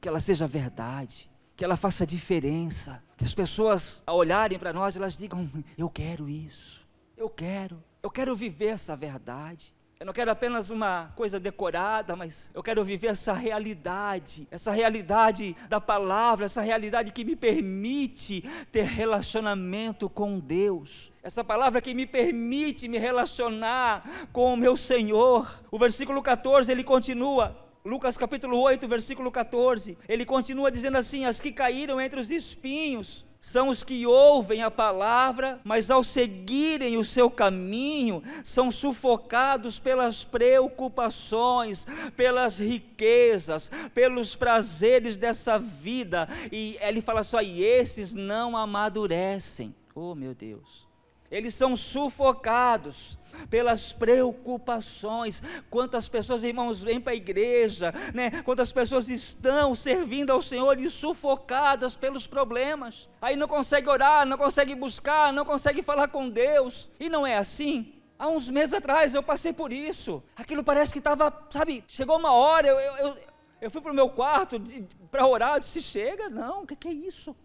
que 0.00 0.08
ela 0.08 0.20
seja 0.20 0.46
verdade, 0.46 1.30
que 1.56 1.64
ela 1.64 1.76
faça 1.76 2.06
diferença, 2.06 3.02
que 3.16 3.24
as 3.24 3.34
pessoas, 3.34 4.02
ao 4.06 4.16
olharem 4.16 4.58
para 4.58 4.72
nós, 4.72 4.96
elas 4.96 5.16
digam: 5.16 5.50
Eu 5.76 5.90
quero 5.90 6.28
isso, 6.28 6.86
eu 7.16 7.28
quero, 7.28 7.82
eu 8.02 8.10
quero 8.10 8.36
viver 8.36 8.66
essa 8.66 8.94
verdade. 8.94 9.74
Eu 9.98 10.04
não 10.04 10.12
quero 10.12 10.30
apenas 10.30 10.68
uma 10.68 11.10
coisa 11.16 11.40
decorada, 11.40 12.14
mas 12.14 12.50
eu 12.52 12.62
quero 12.62 12.84
viver 12.84 13.06
essa 13.06 13.32
realidade, 13.32 14.46
essa 14.50 14.70
realidade 14.70 15.56
da 15.70 15.80
palavra, 15.80 16.44
essa 16.44 16.60
realidade 16.60 17.12
que 17.12 17.24
me 17.24 17.34
permite 17.34 18.42
ter 18.70 18.84
relacionamento 18.84 20.10
com 20.10 20.38
Deus. 20.38 21.10
Essa 21.22 21.42
palavra 21.42 21.80
que 21.80 21.94
me 21.94 22.06
permite 22.06 22.88
me 22.88 22.98
relacionar 22.98 24.28
com 24.34 24.52
o 24.52 24.56
meu 24.56 24.76
Senhor. 24.76 25.62
O 25.70 25.78
versículo 25.78 26.22
14 26.22 26.70
ele 26.70 26.84
continua: 26.84 27.56
Lucas 27.82 28.18
capítulo 28.18 28.60
8, 28.60 28.86
versículo 28.86 29.32
14, 29.32 29.96
ele 30.06 30.26
continua 30.26 30.70
dizendo 30.70 30.98
assim: 30.98 31.24
As 31.24 31.40
que 31.40 31.50
caíram 31.50 31.98
entre 31.98 32.20
os 32.20 32.30
espinhos 32.30 33.24
são 33.46 33.68
os 33.68 33.84
que 33.84 34.04
ouvem 34.04 34.64
a 34.64 34.72
palavra, 34.72 35.60
mas 35.62 35.88
ao 35.88 36.02
seguirem 36.02 36.96
o 36.96 37.04
seu 37.04 37.30
caminho, 37.30 38.20
são 38.42 38.72
sufocados 38.72 39.78
pelas 39.78 40.24
preocupações, 40.24 41.86
pelas 42.16 42.58
riquezas, 42.58 43.70
pelos 43.94 44.34
prazeres 44.34 45.16
dessa 45.16 45.60
vida. 45.60 46.28
E 46.50 46.76
ele 46.80 47.00
fala 47.00 47.22
só: 47.22 47.40
e 47.40 47.62
esses 47.62 48.14
não 48.14 48.56
amadurecem. 48.56 49.72
Oh, 49.94 50.16
meu 50.16 50.34
Deus. 50.34 50.84
Eles 51.30 51.54
são 51.54 51.76
sufocados 51.76 53.16
pelas 53.48 53.92
preocupações. 53.92 55.42
Quantas 55.70 56.08
pessoas, 56.08 56.44
irmãos, 56.44 56.82
vêm 56.82 57.00
para 57.00 57.12
a 57.12 57.16
igreja, 57.16 57.92
né? 58.14 58.42
Quantas 58.42 58.72
pessoas 58.72 59.08
estão 59.08 59.74
servindo 59.74 60.30
ao 60.30 60.42
Senhor 60.42 60.78
e 60.80 60.88
sufocadas 60.90 61.96
pelos 61.96 62.26
problemas. 62.26 63.08
Aí 63.20 63.36
não 63.36 63.48
consegue 63.48 63.88
orar, 63.88 64.26
não 64.26 64.38
consegue 64.38 64.74
buscar, 64.74 65.32
não 65.32 65.44
consegue 65.44 65.82
falar 65.82 66.08
com 66.08 66.28
Deus. 66.28 66.90
E 66.98 67.08
não 67.08 67.26
é 67.26 67.36
assim. 67.36 67.92
Há 68.18 68.28
uns 68.28 68.48
meses 68.48 68.72
atrás 68.72 69.14
eu 69.14 69.22
passei 69.22 69.52
por 69.52 69.72
isso. 69.72 70.22
Aquilo 70.34 70.64
parece 70.64 70.92
que 70.92 70.98
estava, 70.98 71.46
sabe, 71.50 71.84
chegou 71.86 72.16
uma 72.16 72.32
hora, 72.32 72.66
eu, 72.68 72.78
eu, 72.78 73.16
eu, 73.60 73.70
fui 73.70 73.82
para 73.82 73.92
o 73.92 73.94
meu 73.94 74.08
quarto 74.08 74.62
para 75.10 75.26
orar, 75.26 75.60
disse, 75.60 75.82
chega, 75.82 76.30
não, 76.30 76.62
o 76.62 76.66
que, 76.66 76.74
que 76.74 76.88
é 76.88 76.92
isso? 76.92 77.36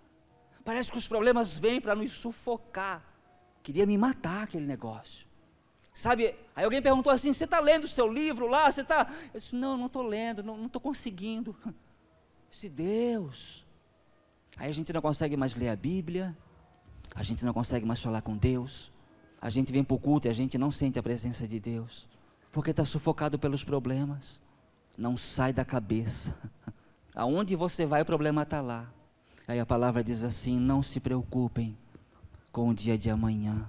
Parece 0.64 0.92
que 0.92 0.98
os 0.98 1.08
problemas 1.08 1.58
vêm 1.58 1.82
para 1.82 1.96
nos 1.96 2.14
sufocar. 2.14 3.04
Queria 3.62 3.86
me 3.86 3.98
matar 3.98 4.44
aquele 4.44 4.66
negócio. 4.66 5.28
Sabe, 5.94 6.34
aí 6.56 6.64
alguém 6.64 6.82
perguntou 6.82 7.12
assim: 7.12 7.34
você 7.34 7.44
está 7.44 7.60
lendo 7.60 7.84
o 7.84 7.88
seu 7.88 8.12
livro 8.12 8.48
lá? 8.48 8.72
Você 8.72 8.82
está. 8.82 9.12
Eu 9.34 9.40
disse: 9.40 9.56
não, 9.56 9.78
não 9.78 9.88
estou 9.88 10.04
lendo, 10.04 10.42
não 10.42 10.66
estou 10.66 10.82
conseguindo. 10.82 11.56
Se 12.50 12.70
Deus. 12.70 13.66
Aí 14.58 14.70
a 14.70 14.74
gente 14.74 14.92
não 14.94 15.02
consegue 15.02 15.36
mais 15.36 15.56
ler 15.56 15.70
a 15.70 15.76
Bíblia, 15.76 16.38
a 17.16 17.24
gente 17.24 17.44
não 17.44 17.54
consegue 17.54 17.86
mais 17.86 18.02
falar 18.02 18.22
com 18.22 18.38
Deus, 18.38 18.92
a 19.42 19.50
gente 19.50 19.72
vem 19.72 19.84
para 19.84 19.96
o 19.96 20.00
culto 20.00 20.28
e 20.28 20.30
a 20.30 20.34
gente 20.34 20.58
não 20.58 20.70
sente 20.70 21.00
a 21.00 21.04
presença 21.04 21.48
de 21.48 21.60
Deus, 21.60 22.08
porque 22.52 22.72
está 22.72 22.86
sufocado 22.86 23.40
pelos 23.40 23.64
problemas. 23.64 24.42
Não 24.98 25.16
sai 25.18 25.54
da 25.54 25.64
cabeça. 25.64 26.36
Aonde 27.16 27.56
você 27.56 27.86
vai, 27.86 28.02
o 28.02 28.06
problema 28.06 28.44
está 28.44 28.62
lá. 28.62 28.92
Aí 29.48 29.60
a 29.60 29.66
palavra 29.66 30.04
diz 30.04 30.24
assim: 30.24 30.60
não 30.60 30.82
se 30.82 31.00
preocupem 31.00 31.78
com 32.52 32.70
o 32.70 32.74
dia 32.74 32.98
de 32.98 33.10
amanhã, 33.10 33.68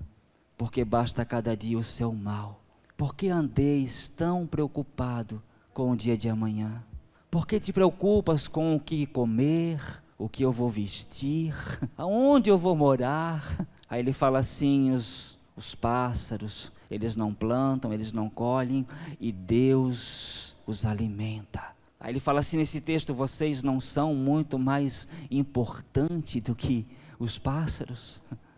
porque 0.63 0.85
basta 0.85 1.25
cada 1.25 1.57
dia 1.57 1.77
o 1.77 1.83
seu 1.83 2.15
mal. 2.15 2.63
Por 2.97 3.17
que 3.17 3.29
andeis 3.29 4.09
tão 4.09 4.47
preocupado 4.47 5.43
com 5.75 5.91
o 5.91 5.97
dia 5.97 6.17
de 6.17 6.29
amanhã? 6.29 6.85
Por 7.29 7.49
que 7.49 7.59
te 7.59 7.73
preocupas 7.73 8.47
com 8.47 8.77
o 8.77 8.79
que 8.79 9.05
comer, 9.05 9.81
o 10.17 10.29
que 10.29 10.45
eu 10.45 10.53
vou 10.53 10.71
vestir, 10.71 11.53
aonde 11.99 12.49
eu 12.49 12.57
vou 12.57 12.77
morar? 12.77 13.67
Aí 13.91 13.99
ele 13.99 14.13
fala 14.13 14.39
assim: 14.39 14.93
os, 14.93 15.37
os 15.57 15.75
pássaros, 15.75 16.71
eles 16.89 17.17
não 17.17 17.35
plantam, 17.35 17.93
eles 17.93 18.13
não 18.13 18.31
colhem, 18.31 18.87
e 19.19 19.33
Deus 19.33 20.57
os 20.65 20.87
alimenta. 20.87 21.61
Aí 21.99 22.13
ele 22.13 22.21
fala 22.21 22.39
assim 22.39 22.57
nesse 22.57 22.81
texto: 22.81 23.13
vocês 23.13 23.65
não 23.65 23.81
são 23.81 24.15
muito 24.15 24.61
mais 24.61 25.09
importantes 25.29 26.41
do 26.41 26.55
que 26.55 26.87
os 27.19 27.37
pássaros. 27.37 28.23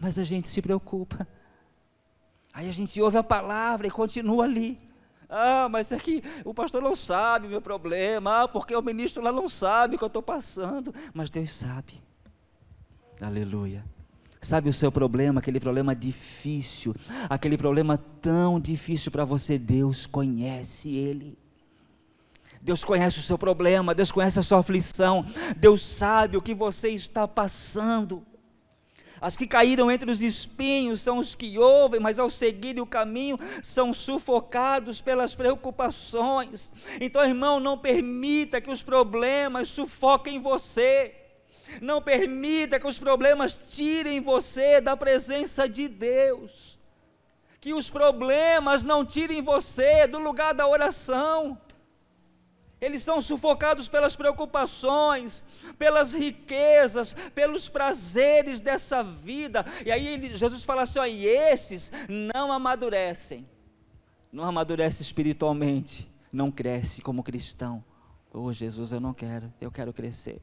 Mas 0.00 0.18
a 0.18 0.24
gente 0.24 0.48
se 0.48 0.62
preocupa. 0.62 1.28
Aí 2.52 2.68
a 2.68 2.72
gente 2.72 3.00
ouve 3.00 3.18
a 3.18 3.22
palavra 3.22 3.86
e 3.86 3.90
continua 3.90 4.44
ali. 4.44 4.78
Ah, 5.28 5.68
mas 5.70 5.92
é 5.92 5.98
que 5.98 6.24
o 6.44 6.52
pastor 6.52 6.82
não 6.82 6.96
sabe 6.96 7.46
o 7.46 7.50
meu 7.50 7.60
problema. 7.60 8.42
Ah, 8.42 8.48
porque 8.48 8.74
o 8.74 8.82
ministro 8.82 9.22
lá 9.22 9.30
não 9.30 9.48
sabe 9.48 9.94
o 9.94 9.98
que 9.98 10.02
eu 10.02 10.08
estou 10.08 10.22
passando. 10.22 10.92
Mas 11.12 11.30
Deus 11.30 11.52
sabe. 11.52 12.02
Aleluia. 13.20 13.84
Sabe 14.40 14.70
o 14.70 14.72
seu 14.72 14.90
problema, 14.90 15.38
aquele 15.38 15.60
problema 15.60 15.94
difícil, 15.94 16.94
aquele 17.28 17.58
problema 17.58 17.98
tão 17.98 18.58
difícil 18.58 19.12
para 19.12 19.22
você, 19.22 19.58
Deus 19.58 20.06
conhece 20.06 20.88
ele. 20.88 21.38
Deus 22.62 22.82
conhece 22.82 23.18
o 23.18 23.22
seu 23.22 23.36
problema, 23.36 23.94
Deus 23.94 24.10
conhece 24.10 24.38
a 24.38 24.42
sua 24.42 24.60
aflição, 24.60 25.26
Deus 25.58 25.82
sabe 25.82 26.38
o 26.38 26.42
que 26.42 26.54
você 26.54 26.88
está 26.88 27.28
passando. 27.28 28.26
As 29.20 29.36
que 29.36 29.46
caíram 29.46 29.90
entre 29.90 30.10
os 30.10 30.22
espinhos 30.22 31.02
são 31.02 31.18
os 31.18 31.34
que 31.34 31.58
ouvem, 31.58 32.00
mas 32.00 32.18
ao 32.18 32.30
seguirem 32.30 32.82
o 32.82 32.86
caminho 32.86 33.38
são 33.62 33.92
sufocados 33.92 35.00
pelas 35.00 35.34
preocupações. 35.34 36.72
Então, 37.00 37.22
irmão, 37.22 37.60
não 37.60 37.76
permita 37.76 38.60
que 38.60 38.70
os 38.70 38.82
problemas 38.82 39.68
sufoquem 39.68 40.40
você. 40.40 41.14
Não 41.82 42.00
permita 42.00 42.80
que 42.80 42.86
os 42.86 42.98
problemas 42.98 43.60
tirem 43.68 44.20
você 44.20 44.80
da 44.80 44.96
presença 44.96 45.68
de 45.68 45.86
Deus. 45.86 46.78
Que 47.60 47.74
os 47.74 47.90
problemas 47.90 48.82
não 48.82 49.04
tirem 49.04 49.42
você 49.42 50.06
do 50.06 50.18
lugar 50.18 50.54
da 50.54 50.66
oração. 50.66 51.60
Eles 52.80 53.02
são 53.02 53.20
sufocados 53.20 53.88
pelas 53.88 54.16
preocupações, 54.16 55.46
pelas 55.78 56.14
riquezas, 56.14 57.12
pelos 57.34 57.68
prazeres 57.68 58.58
dessa 58.58 59.02
vida. 59.02 59.64
E 59.84 59.92
aí 59.92 60.34
Jesus 60.34 60.64
fala 60.64 60.82
assim: 60.82 60.98
ó, 60.98 61.04
e 61.04 61.26
esses 61.26 61.92
não 62.08 62.50
amadurecem, 62.50 63.46
não 64.32 64.44
amadurece 64.44 65.02
espiritualmente, 65.02 66.10
não 66.32 66.50
cresce 66.50 67.02
como 67.02 67.22
cristão. 67.22 67.84
Oh 68.32 68.52
Jesus, 68.52 68.92
eu 68.92 69.00
não 69.00 69.12
quero, 69.12 69.52
eu 69.60 69.70
quero 69.70 69.92
crescer. 69.92 70.40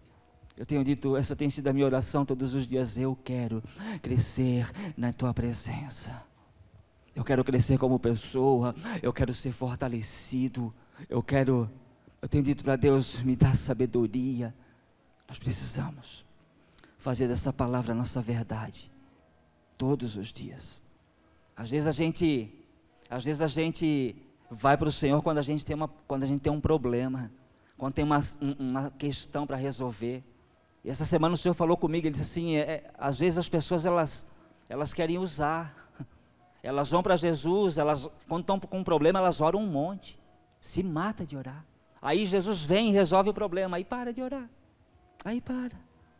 Eu 0.57 0.65
tenho 0.65 0.83
dito, 0.83 1.15
essa 1.15 1.35
tem 1.35 1.49
sido 1.49 1.67
a 1.67 1.73
minha 1.73 1.85
oração 1.85 2.25
todos 2.25 2.55
os 2.55 2.65
dias. 2.65 2.97
Eu 2.97 3.15
quero 3.23 3.63
crescer 4.01 4.69
na 4.97 5.13
tua 5.13 5.31
presença. 5.33 6.23
Eu 7.15 7.23
quero 7.23 7.43
crescer 7.43 7.77
como 7.77 7.99
pessoa. 7.99 8.75
Eu 9.01 9.13
quero 9.13 9.33
ser 9.33 9.51
fortalecido. 9.51 10.73
Eu 11.07 11.21
quero 11.21 11.69
eu 12.21 12.27
tenho 12.27 12.43
dito 12.43 12.63
para 12.63 12.75
Deus, 12.75 13.21
me 13.21 13.35
dá 13.35 13.53
sabedoria. 13.53 14.53
Nós 15.27 15.37
precisamos 15.37 16.25
fazer 16.97 17.27
dessa 17.27 17.53
palavra 17.53 17.93
a 17.93 17.95
nossa 17.95 18.21
verdade 18.21 18.91
todos 19.77 20.17
os 20.17 20.33
dias. 20.33 20.81
Às 21.55 21.69
vezes 21.69 21.87
a 21.87 21.91
gente, 21.91 22.51
às 23.09 23.23
vezes 23.23 23.41
a 23.41 23.47
gente 23.47 24.15
vai 24.49 24.77
para 24.77 24.87
o 24.87 24.91
Senhor 24.91 25.21
quando 25.21 25.37
a 25.37 25.43
gente 25.43 25.65
tem 25.65 25.75
uma, 25.75 25.87
quando 26.07 26.23
a 26.23 26.25
gente 26.25 26.41
tem 26.41 26.51
um 26.51 26.59
problema, 26.59 27.31
quando 27.77 27.93
tem 27.93 28.03
uma, 28.03 28.19
uma 28.59 28.91
questão 28.91 29.45
para 29.45 29.55
resolver. 29.55 30.23
E 30.83 30.89
essa 30.89 31.05
semana 31.05 31.35
o 31.35 31.37
Senhor 31.37 31.53
falou 31.53 31.77
comigo, 31.77 32.07
ele 32.07 32.13
disse 32.13 32.23
assim, 32.23 32.55
é, 32.55 32.61
é, 32.61 32.91
às 32.97 33.19
vezes 33.19 33.37
as 33.37 33.49
pessoas 33.49 33.85
elas, 33.85 34.25
elas 34.67 34.93
querem 34.93 35.19
usar, 35.19 35.91
elas 36.63 36.89
vão 36.89 37.03
para 37.03 37.15
Jesus, 37.15 37.77
elas 37.77 38.09
quando 38.27 38.41
estão 38.41 38.59
com 38.59 38.79
um 38.79 38.83
problema 38.83 39.19
elas 39.19 39.39
oram 39.39 39.59
um 39.59 39.67
monte, 39.67 40.19
se 40.59 40.81
mata 40.81 41.25
de 41.25 41.37
orar. 41.37 41.63
Aí 42.01 42.25
Jesus 42.25 42.63
vem 42.63 42.89
e 42.89 42.93
resolve 42.93 43.29
o 43.29 43.33
problema. 43.33 43.77
Aí 43.77 43.83
para 43.83 44.13
de 44.13 44.21
orar. 44.21 44.49
Aí 45.23 45.41
para. 45.41 45.75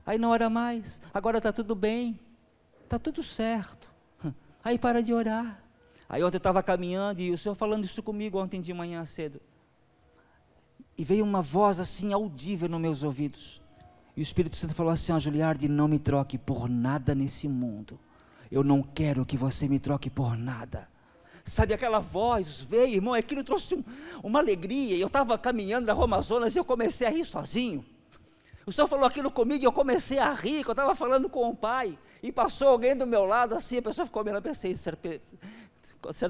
Aí 0.06 0.18
não 0.18 0.30
ora 0.30 0.50
mais. 0.50 1.02
Agora 1.14 1.38
está 1.38 1.52
tudo 1.52 1.76
bem. 1.76 2.20
Está 2.84 2.98
tudo 2.98 3.22
certo. 3.22 3.92
Aí 4.64 4.78
para 4.78 5.02
de 5.02 5.14
orar. 5.14 5.62
Aí 6.10 6.24
ontem 6.24 6.38
eu 6.38 6.40
estava 6.40 6.64
caminhando 6.64 7.20
e 7.20 7.32
o 7.32 7.38
Senhor 7.38 7.56
falando 7.56 7.84
isso 7.84 8.02
comigo 8.02 8.42
ontem 8.42 8.62
de 8.62 8.74
manhã 8.74 9.04
cedo. 9.06 9.42
E 10.98 11.04
veio 11.04 11.24
uma 11.24 11.42
voz 11.42 11.80
assim 11.80 12.14
audível 12.14 12.70
nos 12.70 12.80
meus 12.80 13.04
ouvidos. 13.04 13.62
E 14.16 14.22
o 14.22 14.24
Espírito 14.24 14.56
Santo 14.56 14.74
falou 14.74 14.92
assim: 14.92 15.12
ó, 15.12 15.20
Juliardi, 15.20 15.68
não 15.68 15.88
me 15.88 16.00
troque 16.00 16.38
por 16.38 16.68
nada 16.68 17.14
nesse 17.14 17.48
mundo. 17.48 18.00
Eu 18.50 18.64
não 18.64 18.82
quero 18.82 19.26
que 19.26 19.38
você 19.38 19.68
me 19.68 19.80
troque 19.80 20.10
por 20.10 20.38
nada. 20.38 20.88
Sabe 21.48 21.74
aquela 21.74 22.00
voz 22.00 22.62
veio, 22.62 22.96
irmão, 22.96 23.14
aquilo 23.14 23.42
trouxe 23.42 23.76
um, 23.76 23.84
uma 24.22 24.40
alegria. 24.40 24.98
Eu 24.98 25.08
estava 25.08 25.38
caminhando 25.38 25.86
na 25.86 25.94
Rua 25.94 26.04
Amazonas 26.04 26.54
e 26.54 26.60
eu 26.60 26.66
comecei 26.66 27.08
a 27.08 27.10
rir 27.10 27.24
sozinho. 27.24 27.86
O 28.66 28.72
Senhor 28.72 28.86
falou 28.86 29.06
aquilo 29.06 29.32
comigo 29.32 29.64
e 29.64 29.66
eu 29.66 29.72
comecei 29.72 30.20
a 30.20 30.34
rir, 30.34 30.62
que 30.62 30.70
eu 30.70 30.74
estava 30.74 30.94
falando 30.94 31.30
com 31.30 31.50
o 31.50 31.56
pai. 31.56 31.98
E 32.22 32.34
passou 32.34 32.68
alguém 32.68 32.98
do 32.98 33.08
meu 33.08 33.24
lado 33.24 33.56
assim, 33.56 33.78
a 33.78 33.82
pessoa 33.82 34.06
ficou 34.06 34.22
olhando, 34.22 34.36
eu 34.36 34.42
pensei, 34.42 34.76
certa 34.76 35.22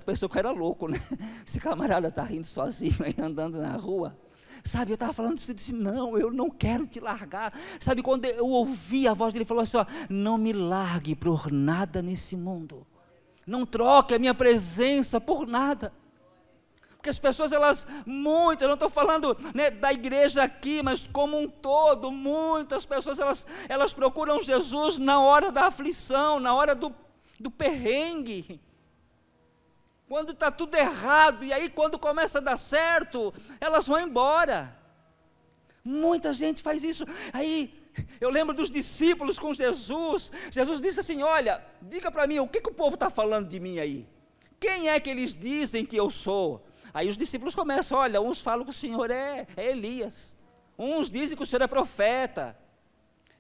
pessoa 0.06 0.30
que 0.30 0.38
era 0.38 0.52
louco, 0.52 0.88
né? 0.88 1.02
Esse 1.46 1.60
camarada 1.60 2.10
está 2.10 2.22
rindo 2.22 2.46
sozinho 2.46 2.98
aí 3.04 3.16
andando 3.20 3.60
na 3.60 3.76
rua. 3.76 4.16
Sabe, 4.64 4.92
eu 4.92 4.96
estava 4.96 5.14
falando 5.14 5.40
isso, 5.40 5.52
disse, 5.52 5.74
não, 5.74 6.16
eu 6.16 6.32
não 6.32 6.52
quero 6.52 6.86
te 6.86 7.00
largar. 7.00 7.52
Sabe, 7.80 8.04
quando 8.04 8.26
eu 8.26 8.46
ouvi 8.46 9.08
a 9.08 9.16
voz 9.16 9.34
dele, 9.34 9.42
ele 9.44 9.48
falou 9.48 9.64
assim, 9.64 9.78
ó, 9.78 9.86
não 10.08 10.38
me 10.38 10.54
largue 10.54 11.16
por 11.16 11.52
nada 11.52 12.04
nesse 12.04 12.38
mundo. 12.38 12.86
Não 13.48 13.66
troque 13.66 14.14
a 14.14 14.20
minha 14.20 14.34
presença 14.34 15.22
por 15.22 15.48
nada. 15.48 15.94
Porque 16.98 17.10
as 17.10 17.18
pessoas, 17.18 17.54
elas, 17.54 17.88
muitas, 18.06 18.68
não 18.68 18.74
estou 18.74 18.90
falando 18.90 19.38
né, 19.56 19.72
da 19.72 19.94
igreja 19.94 20.44
aqui, 20.44 20.84
mas 20.84 21.08
como 21.08 21.40
um 21.40 21.48
todo, 21.48 22.12
muitas 22.12 22.86
pessoas, 22.86 23.20
elas, 23.20 23.48
elas 23.70 23.94
procuram 23.94 24.42
Jesus 24.42 24.98
na 24.98 25.22
hora 25.22 25.50
da 25.50 25.68
aflição, 25.68 26.40
na 26.42 26.54
hora 26.54 26.76
do, 26.76 26.94
do 27.40 27.50
perrengue. 27.50 28.60
Quando 30.10 30.34
está 30.34 30.52
tudo 30.52 30.76
errado, 30.76 31.46
e 31.46 31.54
aí 31.54 31.70
quando 31.70 31.98
começa 31.98 32.40
a 32.40 32.42
dar 32.42 32.58
certo, 32.58 33.34
elas 33.62 33.88
vão 33.88 34.00
embora. 34.00 34.78
Muita 35.84 36.34
gente 36.34 36.62
faz 36.62 36.84
isso. 36.84 37.06
Aí 37.32 37.74
eu 38.20 38.30
lembro 38.30 38.54
dos 38.54 38.70
discípulos 38.70 39.38
com 39.40 39.54
Jesus. 39.54 40.32
Jesus 40.52 40.80
disse 40.82 41.00
assim: 41.00 41.22
Olha, 41.24 41.64
diga 41.82 42.12
para 42.12 42.28
mim, 42.28 42.40
o 42.40 42.48
que, 42.48 42.62
que 42.62 42.70
o 42.70 42.74
povo 42.74 42.96
está 42.96 43.10
falando 43.10 43.48
de 43.48 43.60
mim 43.60 43.80
aí? 43.80 44.08
Quem 44.60 44.90
é 44.90 45.00
que 45.00 45.10
eles 45.10 45.36
dizem 45.36 45.86
que 45.86 45.96
eu 45.96 46.10
sou? 46.10 46.66
Aí 46.94 47.08
os 47.08 47.18
discípulos 47.18 47.54
começam: 47.54 47.98
Olha, 47.98 48.22
uns 48.22 48.42
falam 48.42 48.64
que 48.66 48.72
o 48.72 48.74
Senhor 48.74 49.12
é, 49.12 49.48
é 49.56 49.70
Elias, 49.70 50.36
uns 50.78 51.12
dizem 51.12 51.38
que 51.38 51.44
o 51.44 51.46
Senhor 51.46 51.62
é 51.62 51.68
profeta. 51.68 52.58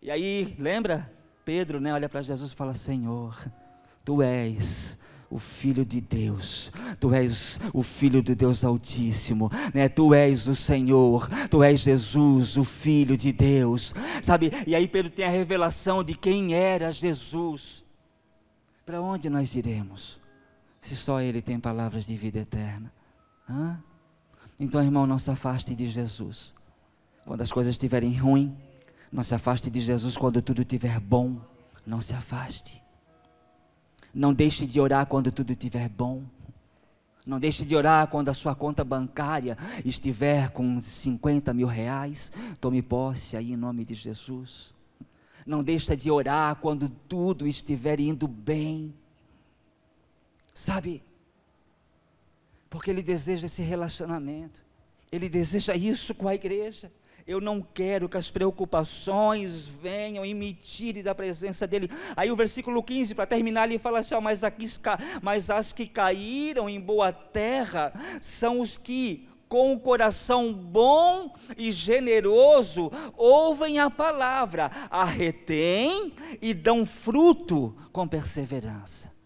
E 0.01 0.11
aí, 0.11 0.55
lembra? 0.59 1.11
Pedro, 1.43 1.79
né, 1.79 1.93
olha 1.93 2.09
para 2.09 2.21
Jesus 2.21 2.51
e 2.51 2.55
fala: 2.55 2.73
Senhor, 2.73 3.51
tu 4.03 4.21
és 4.21 4.99
o 5.29 5.37
Filho 5.37 5.85
de 5.85 5.99
Deus, 5.99 6.71
Tu 6.99 7.13
és 7.13 7.59
o 7.73 7.83
Filho 7.83 8.23
de 8.23 8.33
Deus 8.33 8.63
Altíssimo, 8.63 9.51
né? 9.73 9.89
Tu 9.89 10.13
és 10.13 10.47
o 10.47 10.55
Senhor, 10.55 11.29
Tu 11.49 11.63
és 11.63 11.81
Jesus, 11.81 12.57
o 12.57 12.63
Filho 12.63 13.17
de 13.17 13.31
Deus, 13.31 13.93
sabe? 14.23 14.51
E 14.65 14.73
aí 14.73 14.87
Pedro 14.87 15.11
tem 15.11 15.25
a 15.25 15.29
revelação 15.29 16.03
de 16.03 16.15
quem 16.15 16.53
era 16.53 16.91
Jesus. 16.91 17.85
Para 18.85 19.01
onde 19.01 19.29
nós 19.29 19.53
iremos? 19.53 20.21
Se 20.79 20.95
só 20.95 21.19
Ele 21.19 21.41
tem 21.41 21.59
palavras 21.59 22.05
de 22.05 22.15
vida 22.15 22.39
eterna. 22.39 22.91
Hã? 23.49 23.77
Então, 24.59 24.81
irmão, 24.81 25.05
não 25.05 25.19
se 25.19 25.29
afaste 25.29 25.75
de 25.75 25.85
Jesus. 25.85 26.55
Quando 27.25 27.41
as 27.41 27.51
coisas 27.51 27.73
estiverem 27.75 28.15
ruins, 28.17 28.51
não 29.11 29.21
se 29.21 29.35
afaste 29.35 29.69
de 29.69 29.79
Jesus 29.79 30.15
quando 30.17 30.41
tudo 30.41 30.61
estiver 30.61 30.99
bom. 30.99 31.39
Não 31.85 32.01
se 32.01 32.13
afaste. 32.13 32.81
Não 34.17 34.33
deixe 34.33 34.65
de 34.65 34.81
orar 34.81 35.05
quando 35.05 35.31
tudo 35.31 35.53
estiver 35.53 35.87
bom. 35.87 36.23
Não 37.23 37.39
deixe 37.39 37.63
de 37.63 37.75
orar 37.75 38.07
quando 38.07 38.29
a 38.29 38.33
sua 38.33 38.55
conta 38.55 38.83
bancária 38.83 39.55
estiver 39.85 40.49
com 40.49 40.81
50 40.81 41.53
mil 41.53 41.67
reais. 41.67 42.31
Tome 42.59 42.81
posse 42.81 43.37
aí 43.37 43.51
em 43.51 43.55
nome 43.55 43.85
de 43.85 43.93
Jesus. 43.93 44.73
Não 45.45 45.63
deixe 45.63 45.95
de 45.95 46.09
orar 46.09 46.55
quando 46.55 46.89
tudo 46.89 47.45
estiver 47.45 47.99
indo 47.99 48.27
bem. 48.27 48.91
Sabe? 50.51 51.03
Porque 52.71 52.89
Ele 52.89 53.03
deseja 53.03 53.45
esse 53.45 53.61
relacionamento. 53.61 54.63
Ele 55.11 55.29
deseja 55.29 55.75
isso 55.75 56.15
com 56.15 56.27
a 56.27 56.33
igreja. 56.33 56.91
Eu 57.27 57.41
não 57.41 57.61
quero 57.61 58.07
que 58.07 58.15
as 58.15 58.31
preocupações 58.31 59.67
venham 59.67 60.25
e 60.25 60.33
me 60.33 60.53
tirem 60.53 61.03
da 61.03 61.13
presença 61.13 61.67
dele. 61.67 61.89
Aí 62.15 62.31
o 62.31 62.37
versículo 62.37 62.81
15, 62.81 63.13
para 63.13 63.25
terminar, 63.25 63.67
ele 63.67 63.77
fala 63.77 63.99
assim: 63.99 64.15
mas, 64.21 64.45
aqui, 64.45 64.65
mas 65.21 65.49
as 65.49 65.73
que 65.73 65.85
caíram 65.87 66.69
em 66.69 66.79
boa 66.79 67.11
terra 67.11 67.91
são 68.21 68.61
os 68.61 68.77
que 68.77 69.27
com 69.49 69.73
o 69.73 69.79
coração 69.79 70.53
bom 70.53 71.33
e 71.57 71.71
generoso, 71.71 72.91
ouvem 73.15 73.79
a 73.79 73.89
palavra, 73.89 74.71
a 74.89 75.05
retêm 75.05 76.13
e 76.41 76.53
dão 76.53 76.85
fruto 76.85 77.75
com 77.91 78.07
perseverança. 78.07 79.16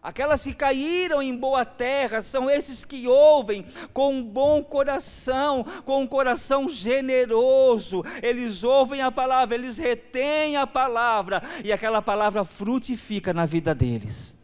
Aquelas 0.00 0.44
que 0.44 0.54
caíram 0.54 1.20
em 1.20 1.36
boa 1.36 1.64
terra 1.64 2.22
são 2.22 2.48
esses 2.48 2.84
que 2.84 3.08
ouvem 3.08 3.64
com 3.92 4.14
um 4.14 4.22
bom 4.22 4.62
coração, 4.62 5.64
com 5.84 6.02
um 6.02 6.06
coração 6.06 6.68
generoso. 6.68 8.04
Eles 8.22 8.62
ouvem 8.62 9.02
a 9.02 9.10
palavra, 9.10 9.56
eles 9.56 9.76
retêm 9.76 10.56
a 10.56 10.66
palavra 10.66 11.42
e 11.64 11.72
aquela 11.72 12.00
palavra 12.00 12.44
frutifica 12.44 13.34
na 13.34 13.44
vida 13.44 13.74
deles. 13.74 14.36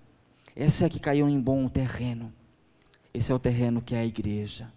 Essa 0.57 0.87
é 0.87 0.89
que 0.89 0.99
caiu 0.99 1.29
em 1.29 1.41
bom 1.41 1.69
terreno. 1.69 2.33
Esse 3.13 3.31
é 3.31 3.35
o 3.35 3.39
terreno 3.39 3.81
que 3.81 3.95
é 3.95 4.01
a 4.01 4.05
igreja. 4.05 4.73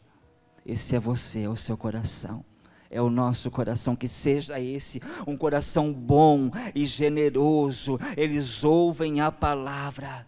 Esse 0.63 0.95
é 0.95 0.99
você, 0.99 1.43
é 1.43 1.49
o 1.49 1.55
seu 1.55 1.75
coração 1.75 2.45
é 2.89 3.01
o 3.01 3.09
nosso 3.09 3.51
coração, 3.51 3.97
que 3.97 4.07
seja 4.07 4.61
esse 4.61 5.01
um 5.27 5.35
coração 5.35 5.91
bom 5.91 6.49
e 6.73 6.85
generoso. 6.85 7.99
Eles 8.15 8.63
ouvem 8.63 9.19
a 9.19 9.29
palavra 9.29 10.25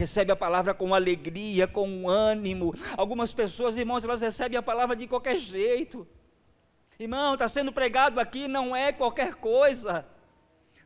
recebe 0.00 0.32
a 0.32 0.36
palavra 0.36 0.72
com 0.72 0.94
alegria, 0.94 1.68
com 1.68 2.08
ânimo. 2.08 2.74
Algumas 2.96 3.34
pessoas, 3.34 3.76
irmãos, 3.76 4.02
elas 4.02 4.22
recebem 4.22 4.56
a 4.56 4.62
palavra 4.62 4.96
de 4.96 5.06
qualquer 5.06 5.36
jeito. 5.36 6.08
Irmão, 6.98 7.34
está 7.34 7.46
sendo 7.46 7.70
pregado 7.70 8.18
aqui, 8.18 8.48
não 8.48 8.74
é 8.74 8.92
qualquer 8.92 9.34
coisa, 9.34 10.06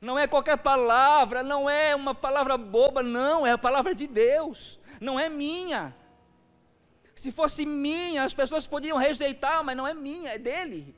não 0.01 0.19
é 0.19 0.27
qualquer 0.27 0.59
palavra, 0.59 1.45
não 1.45 1.71
é 1.71 1.95
uma 1.95 2.13
palavra 2.13 2.59
boba, 2.59 3.05
não, 3.05 3.47
é 3.47 3.53
a 3.53 3.59
palavra 3.59 3.95
de 3.95 4.09
Deus, 4.09 4.81
não 5.01 5.19
é 5.19 5.29
minha. 5.29 5.95
Se 7.15 7.31
fosse 7.31 7.65
minha, 7.65 8.25
as 8.25 8.35
pessoas 8.35 8.67
poderiam 8.67 8.99
rejeitar, 8.99 9.63
mas 9.63 9.77
não 9.77 9.87
é 9.87 9.95
minha, 9.95 10.31
é 10.33 10.39
dele. 10.39 10.97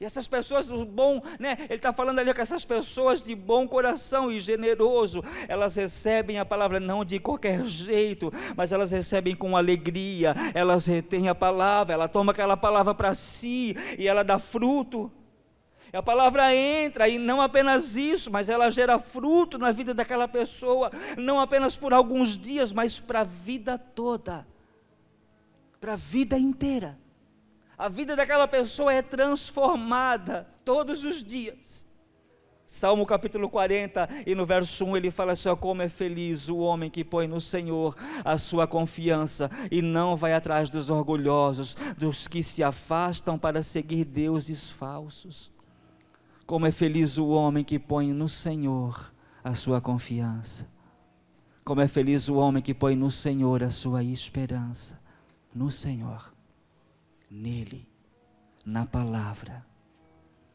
E 0.00 0.04
essas 0.06 0.26
pessoas, 0.26 0.70
o 0.70 0.82
bom, 0.86 1.20
né? 1.38 1.58
Ele 1.64 1.74
está 1.74 1.92
falando 1.92 2.20
ali 2.20 2.32
com 2.32 2.40
essas 2.40 2.64
pessoas 2.64 3.22
de 3.22 3.34
bom 3.34 3.68
coração 3.68 4.32
e 4.32 4.40
generoso, 4.40 5.22
elas 5.46 5.76
recebem 5.76 6.38
a 6.38 6.44
palavra 6.44 6.80
não 6.80 7.04
de 7.04 7.18
qualquer 7.18 7.66
jeito, 7.66 8.32
mas 8.56 8.72
elas 8.72 8.90
recebem 8.90 9.34
com 9.34 9.58
alegria, 9.58 10.34
elas 10.54 10.86
retêm 10.86 11.28
a 11.28 11.34
palavra, 11.34 11.92
ela 11.92 12.08
toma 12.08 12.32
aquela 12.32 12.56
palavra 12.56 12.94
para 12.94 13.14
si 13.14 13.76
e 13.98 14.08
ela 14.08 14.24
dá 14.24 14.38
fruto. 14.38 15.12
E 15.92 15.96
a 15.98 16.02
palavra 16.02 16.54
entra 16.56 17.06
e 17.06 17.18
não 17.18 17.42
apenas 17.42 17.94
isso, 17.94 18.30
mas 18.30 18.48
ela 18.48 18.70
gera 18.70 18.98
fruto 18.98 19.58
na 19.58 19.70
vida 19.70 19.92
daquela 19.92 20.26
pessoa, 20.26 20.90
não 21.18 21.38
apenas 21.38 21.76
por 21.76 21.92
alguns 21.92 22.38
dias, 22.38 22.72
mas 22.72 22.98
para 22.98 23.20
a 23.20 23.24
vida 23.24 23.76
toda, 23.76 24.46
para 25.78 25.92
a 25.92 25.96
vida 25.96 26.38
inteira. 26.38 26.98
A 27.80 27.88
vida 27.88 28.14
daquela 28.14 28.46
pessoa 28.46 28.92
é 28.92 29.00
transformada 29.00 30.46
todos 30.66 31.02
os 31.02 31.24
dias. 31.24 31.86
Salmo 32.66 33.06
capítulo 33.06 33.48
40, 33.48 34.06
e 34.26 34.34
no 34.34 34.44
verso 34.44 34.84
1 34.84 34.98
ele 34.98 35.10
fala 35.10 35.32
assim: 35.32 35.48
Como 35.56 35.80
é 35.80 35.88
feliz 35.88 36.50
o 36.50 36.58
homem 36.58 36.90
que 36.90 37.02
põe 37.02 37.26
no 37.26 37.40
Senhor 37.40 37.96
a 38.22 38.36
sua 38.36 38.66
confiança 38.66 39.50
e 39.70 39.80
não 39.80 40.14
vai 40.14 40.34
atrás 40.34 40.68
dos 40.68 40.90
orgulhosos, 40.90 41.74
dos 41.96 42.28
que 42.28 42.42
se 42.42 42.62
afastam 42.62 43.38
para 43.38 43.62
seguir 43.62 44.04
deuses 44.04 44.68
falsos. 44.68 45.50
Como 46.44 46.66
é 46.66 46.70
feliz 46.70 47.16
o 47.16 47.28
homem 47.28 47.64
que 47.64 47.78
põe 47.78 48.12
no 48.12 48.28
Senhor 48.28 49.10
a 49.42 49.54
sua 49.54 49.80
confiança. 49.80 50.68
Como 51.64 51.80
é 51.80 51.88
feliz 51.88 52.28
o 52.28 52.34
homem 52.34 52.62
que 52.62 52.74
põe 52.74 52.94
no 52.94 53.10
Senhor 53.10 53.62
a 53.62 53.70
sua 53.70 54.04
esperança. 54.04 55.00
No 55.54 55.70
Senhor 55.70 56.29
nele, 57.30 57.86
na 58.64 58.84
palavra, 58.84 59.64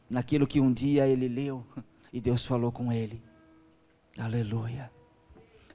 naquilo 0.10 0.46
que 0.46 0.60
um 0.60 0.74
dia 0.74 1.08
ele 1.08 1.28
leu 1.28 1.66
e 2.12 2.20
Deus 2.20 2.46
falou 2.46 2.72
com 2.72 2.92
ele. 2.92 3.24
Aleluia. 4.18 4.92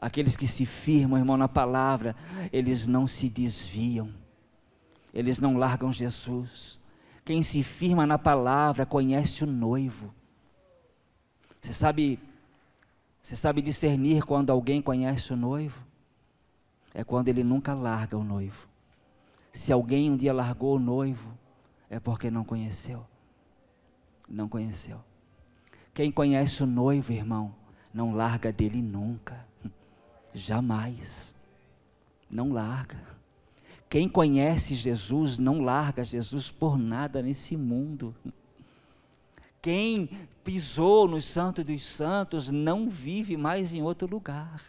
Aqueles 0.01 0.37
que 0.37 0.47
se 0.47 0.65
firmam, 0.65 1.19
irmão, 1.19 1.37
na 1.37 1.49
palavra, 1.49 2.17
eles 2.53 2.87
não 2.87 3.07
se 3.07 3.29
desviam, 3.29 4.13
eles 5.13 5.39
não 5.39 5.57
largam 5.59 5.93
Jesus. 5.93 6.81
Quem 7.25 7.43
se 7.43 7.63
firma 7.63 8.07
na 8.07 8.19
palavra 8.19 8.87
conhece 8.87 9.45
o 9.45 9.47
noivo. 9.47 10.15
Você 11.61 11.75
sabe, 11.75 12.19
você 13.21 13.37
sabe 13.37 13.61
discernir 13.61 14.23
quando 14.25 14.51
alguém 14.51 14.81
conhece 14.81 15.33
o 15.35 15.37
noivo? 15.37 15.85
É 16.95 17.05
quando 17.05 17.29
ele 17.29 17.45
nunca 17.45 17.75
larga 17.75 18.17
o 18.17 18.25
noivo. 18.25 18.70
Se 19.53 19.73
alguém 19.73 20.11
um 20.11 20.17
dia 20.17 20.33
largou 20.33 20.77
o 20.77 20.79
noivo, 20.79 21.37
é 21.89 21.99
porque 21.99 22.31
não 22.31 22.45
conheceu. 22.45 23.05
Não 24.29 24.49
conheceu. 24.49 25.01
Quem 25.93 26.13
conhece 26.13 26.63
o 26.63 26.67
noivo, 26.67 27.13
irmão, 27.13 27.55
não 27.93 28.15
larga 28.15 28.53
dele 28.53 28.81
nunca. 28.81 29.45
Jamais. 30.33 31.35
Não 32.31 32.53
larga. 32.53 32.99
Quem 33.89 34.09
conhece 34.09 34.77
Jesus 34.77 35.37
não 35.37 35.61
larga 35.61 36.05
Jesus 36.05 36.49
por 36.49 36.79
nada 36.79 37.21
nesse 37.21 37.57
mundo. 37.57 38.15
Quem 39.61 40.09
pisou 40.45 41.09
no 41.09 41.21
Santo 41.21 41.65
dos 41.65 41.85
Santos 41.85 42.51
não 42.51 42.89
vive 42.89 43.37
mais 43.37 43.75
em 43.75 43.83
outro 43.83 44.09
lugar. 44.09 44.63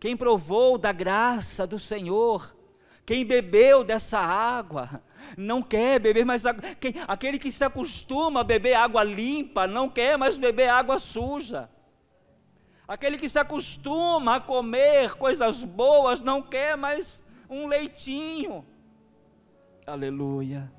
Quem 0.00 0.16
provou 0.16 0.76
da 0.76 0.92
graça 0.92 1.64
do 1.64 1.78
Senhor 1.78 2.54
quem 3.04 3.24
bebeu 3.24 3.82
dessa 3.82 4.18
água 4.18 5.02
não 5.36 5.60
quer 5.60 5.98
beber 5.98 6.24
mais 6.24 6.46
água. 6.46 6.62
Quem, 6.80 6.94
aquele 7.08 7.38
que 7.38 7.50
se 7.50 7.64
acostuma 7.64 8.40
a 8.40 8.44
beber 8.44 8.74
água 8.74 9.02
limpa 9.02 9.66
não 9.66 9.88
quer 9.88 10.16
mais 10.16 10.38
beber 10.38 10.68
água 10.68 10.98
suja. 10.98 11.68
Aquele 12.86 13.18
que 13.18 13.28
se 13.28 13.38
acostuma 13.38 14.36
a 14.36 14.40
comer 14.40 15.14
coisas 15.14 15.64
boas 15.64 16.20
não 16.20 16.42
quer 16.42 16.76
mais 16.76 17.24
um 17.48 17.66
leitinho. 17.66 18.64
Aleluia. 19.86 20.70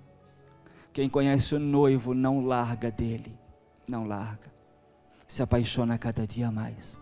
Quem 0.93 1.09
conhece 1.09 1.55
o 1.55 1.59
noivo 1.59 2.13
não 2.13 2.45
larga 2.45 2.91
dele, 2.91 3.37
não 3.87 4.05
larga. 4.05 4.53
Se 5.27 5.41
apaixona 5.41 5.97
cada 5.97 6.27
dia 6.27 6.51
mais. 6.51 6.99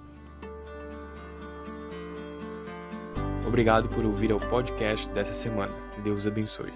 Obrigado 3.51 3.89
por 3.89 4.05
ouvir 4.05 4.31
ao 4.31 4.39
podcast 4.39 5.09
dessa 5.09 5.33
semana. 5.33 5.73
Deus 6.05 6.25
abençoe. 6.25 6.71